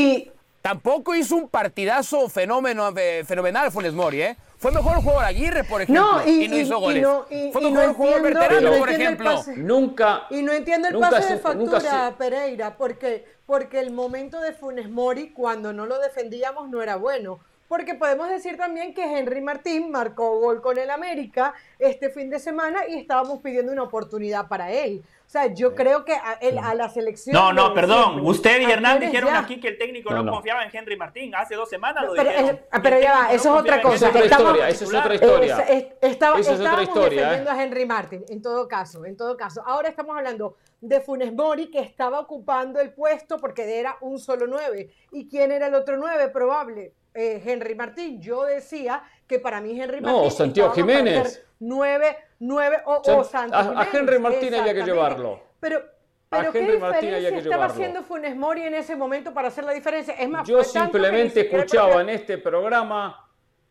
[0.63, 4.37] tampoco hizo un partidazo fenómeno, eh, fenomenal Funes Mori, ¿eh?
[4.59, 7.07] Fue mejor el jugador Aguirre, por ejemplo, y, no hizo goles.
[7.51, 9.45] Fue mejor el jugador Berterano, por ejemplo.
[9.57, 10.27] Nunca.
[10.29, 15.31] Y no entiendo el pase de factura, Pereira, porque, porque el momento de Funes Mori,
[15.31, 17.41] cuando no lo defendíamos, no era bueno.
[17.71, 22.41] Porque podemos decir también que Henry Martín marcó gol con el América este fin de
[22.41, 25.05] semana y estábamos pidiendo una oportunidad para él.
[25.25, 27.33] O sea, yo creo que a, a la selección.
[27.33, 28.27] No, no, perdón.
[28.27, 31.33] Usted y Hernán dijeron aquí que el técnico no, confiaba en Henry Martín.
[31.37, 32.61] Hace dos semanas lo pero, dijeron.
[32.83, 33.95] pero ya va, eso es otra cosa.
[33.95, 34.69] Eso es otra historia.
[34.69, 35.59] Eso es otra historia.
[36.01, 39.63] estaba, eso es otra historia, defendiendo a Henry Martin, en todo caso, en todo caso.
[39.65, 44.49] Ahora estamos hablando de Funes Mori, que estaba ocupando el puesto porque era un solo
[44.49, 44.91] nueve.
[45.13, 46.31] ¿Y quién era el otro nueve?
[46.31, 46.95] Probable.
[47.15, 48.21] Eh, Henry Martín.
[48.21, 50.23] Yo decía que para mí Henry Martín.
[50.23, 51.45] No, Santiago Jiménez.
[51.59, 55.43] Nueve, nueve o, o Santos a, a, Henry Martín había que llevarlo.
[55.61, 55.83] Pero,
[56.29, 60.15] pero ¿qué diferencia estaba haciendo Funes Mori en ese momento para hacer la diferencia?
[60.15, 63.30] Es más, yo simplemente escuchaba en este programa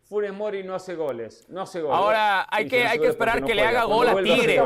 [0.09, 1.95] Funes Mori no hace goles, no hace goles.
[1.95, 4.59] Ahora hay que, hay que esperar que le haga gol a Tigres.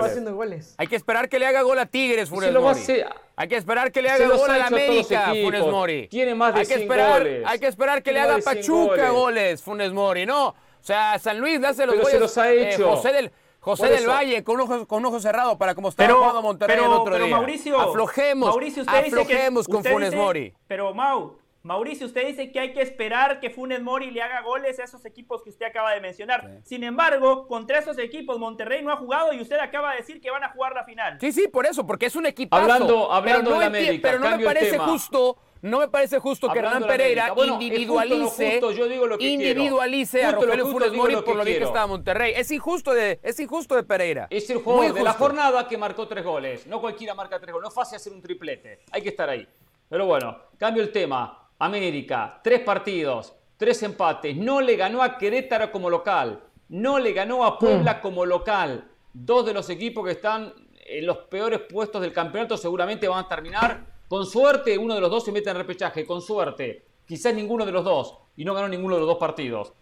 [0.78, 3.04] Hay que esperar que le haga gol a Tigres Funes Mori.
[3.36, 6.08] Hay que esperar que le haga gol a la América Funes Mori.
[6.08, 7.44] Tiene más de hay que esperar, goles.
[7.46, 9.62] Hay que esperar que le haga Pachuca goles.
[9.62, 10.48] Funes Mori, no.
[10.48, 12.14] O sea, San Luis le hace los Pero goles.
[12.14, 12.78] Se los ha eh.
[12.78, 16.78] José del José del Valle con ojos con ojos cerrados para como estaba jugando Monterrey
[16.78, 17.36] pero, el otro pero día.
[17.36, 20.54] Mauricio, aflojemos, Mauricio, usted aflojemos dice que, con usted Funes dice, Mori.
[20.68, 24.80] Pero Mau, Mauricio, usted dice que hay que esperar que Funes Mori le haga goles
[24.80, 26.42] a esos equipos que usted acaba de mencionar.
[26.42, 26.76] Sí.
[26.76, 30.30] Sin embargo, contra esos equipos Monterrey no ha jugado y usted acaba de decir que
[30.30, 31.18] van a jugar la final.
[31.22, 32.62] Sí, sí, por eso, porque es un equipazo.
[32.62, 36.52] Hablando, hablando pero no de América, pero no me parece justo no me parece justo
[36.52, 41.16] que Hernán Pereira bueno, individualice, justo, yo digo lo que individualice a Rogelio Funes Mori
[41.16, 42.34] por lo bien que estaba Monterrey.
[42.36, 44.28] Es injusto de, es injusto de Pereira.
[44.30, 46.68] Es el jugador de la jornada que marcó tres goles.
[46.68, 47.64] No cualquiera marca tres goles.
[47.64, 48.82] No es fácil hacer un triplete.
[48.92, 49.48] Hay que estar ahí.
[49.88, 51.43] Pero bueno, cambio el tema.
[51.66, 54.36] América, tres partidos, tres empates.
[54.36, 56.42] No le ganó a Querétaro como local.
[56.70, 58.90] No le ganó a Puebla como local.
[59.14, 60.54] Dos de los equipos que están
[60.86, 65.10] en los peores puestos del campeonato seguramente van a terminar con suerte, uno de los
[65.10, 66.86] dos se mete en repechaje, con suerte.
[67.08, 68.16] Quizás ninguno de los dos.
[68.36, 69.74] Y no ganó ninguno de los dos partidos.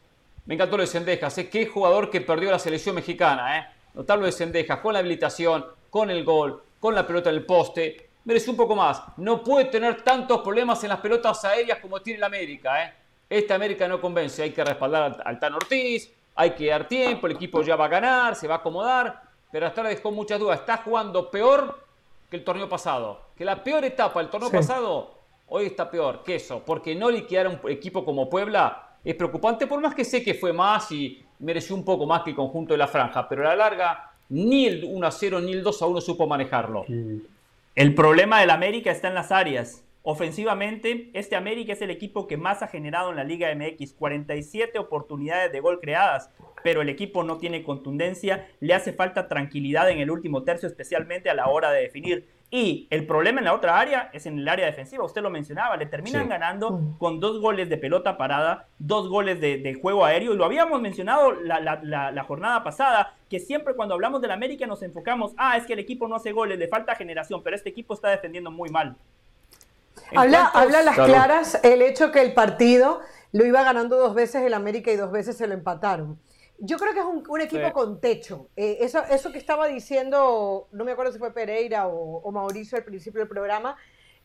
[0.45, 1.38] Me encantó lo de Sendejas.
[1.38, 1.49] ¿eh?
[1.49, 3.59] Qué jugador que perdió la selección mexicana.
[3.59, 3.65] ¿eh?
[3.93, 8.11] Notable de Sendejas, con la habilitación, con el gol, con la pelota en el poste.
[8.24, 9.01] Mereció un poco más.
[9.17, 12.84] No puede tener tantos problemas en las pelotas aéreas como tiene la América.
[12.84, 12.93] ¿eh?
[13.30, 14.43] Esta América no convence.
[14.43, 16.11] Hay que respaldar al, Tan Ortiz.
[16.36, 17.28] Hay que dar tiempo.
[17.28, 19.22] El equipo ya va a ganar, se va a acomodar.
[19.51, 20.59] Pero hasta ahora dejó muchas dudas.
[20.59, 21.86] Está jugando peor
[22.30, 23.22] que el torneo pasado.
[23.36, 24.55] Que la peor etapa del torneo sí.
[24.55, 25.15] pasado,
[25.47, 26.63] hoy está peor que eso.
[26.63, 30.36] Porque no liquidar a un equipo como Puebla es preocupante, por más que sé que
[30.36, 33.28] fue más y mereció un poco más que el conjunto de la franja.
[33.28, 36.28] Pero a la larga, ni el 1 a 0 ni el 2 a 1 supo
[36.28, 36.86] manejarlo.
[37.74, 39.86] El problema del América está en las áreas.
[40.01, 44.78] Ofensivamente, este América es el equipo que más ha generado en la Liga MX, 47
[44.78, 46.32] oportunidades de gol creadas,
[46.65, 51.30] pero el equipo no tiene contundencia, le hace falta tranquilidad en el último tercio, especialmente
[51.30, 52.28] a la hora de definir.
[52.54, 55.78] Y el problema en la otra área es en el área defensiva, usted lo mencionaba,
[55.78, 56.28] le terminan sí.
[56.28, 60.43] ganando con dos goles de pelota parada, dos goles de, de juego aéreo, y lo
[60.43, 64.84] habíamos mencionado la, la, la, la, jornada pasada, que siempre cuando hablamos del América nos
[64.84, 67.93] enfocamos, ah, es que el equipo no hace goles, le falta generación, pero este equipo
[67.93, 68.97] está defendiendo muy mal.
[70.14, 71.14] Habla, habla las claro.
[71.14, 72.99] claras el hecho que el partido
[73.32, 76.20] lo iba ganando dos veces el América y dos veces se lo empataron.
[76.64, 77.72] Yo creo que es un, un equipo sí.
[77.72, 78.47] con techo.
[78.55, 82.78] Eh, eso, eso que estaba diciendo, no me acuerdo si fue Pereira o, o, Mauricio
[82.78, 83.76] al principio del programa,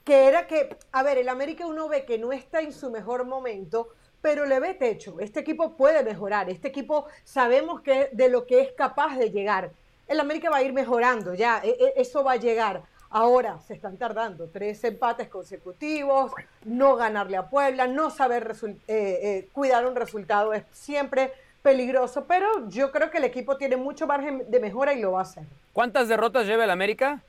[0.05, 3.25] que era que, a ver, el América uno ve que no está en su mejor
[3.25, 3.89] momento,
[4.21, 5.19] pero le ve techo.
[5.19, 6.51] Este equipo puede mejorar.
[6.51, 9.71] Este equipo sabemos que de lo que es capaz de llegar.
[10.07, 12.83] El América va a ir mejorando, ya, e, e, eso va a llegar.
[13.09, 16.33] Ahora se están tardando tres empates consecutivos,
[16.65, 21.33] no ganarle a Puebla, no saber eh, eh, cuidar un resultado es siempre
[21.67, 25.19] peligroso, pero yo creo que el equipo tiene mucho margen de mejora y lo va
[25.19, 25.43] a hacer.
[25.73, 27.21] ¿Cuántas derrotas lleva el América?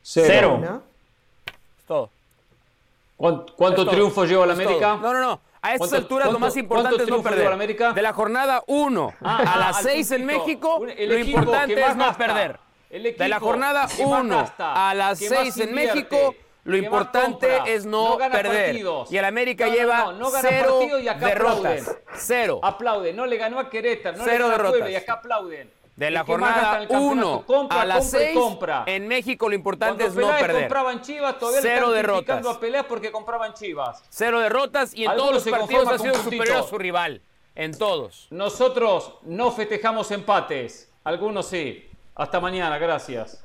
[0.00, 0.26] Cero.
[0.28, 0.58] Cero.
[0.62, 0.82] ¿No?
[1.76, 2.08] Es todo.
[3.16, 4.96] ¿Cuánto, cuánto triunfo lleva el América?
[5.02, 5.40] No, no, no.
[5.60, 7.48] A estas alturas lo más importante es no perder.
[7.48, 7.92] La América?
[7.92, 12.16] De la jornada 1 ah, a las 6 en México, el lo importante es no
[12.16, 12.60] perder.
[12.90, 18.76] de la jornada 1 a las 6 en México, lo importante es no, perder.
[19.10, 20.80] Y el América lleva cero
[21.18, 21.96] derrotas.
[22.16, 22.60] Cero.
[22.62, 23.14] Aplauden.
[23.14, 25.70] No le ganó a Querétaro, no cero le ganó y acá aplauden.
[25.96, 28.36] De la jornada 1 a las 6
[28.86, 30.62] en México lo importante es no perder.
[30.62, 32.44] compraban Chivas, todavía Cero le derrotas.
[32.44, 34.02] a peleas porque compraban Chivas.
[34.08, 37.22] Cero derrotas y en todos los partidos ha sido superior a su rival.
[37.54, 38.26] En todos.
[38.30, 40.90] Nosotros no festejamos empates.
[41.04, 41.88] Algunos sí.
[42.16, 43.44] Hasta mañana, gracias.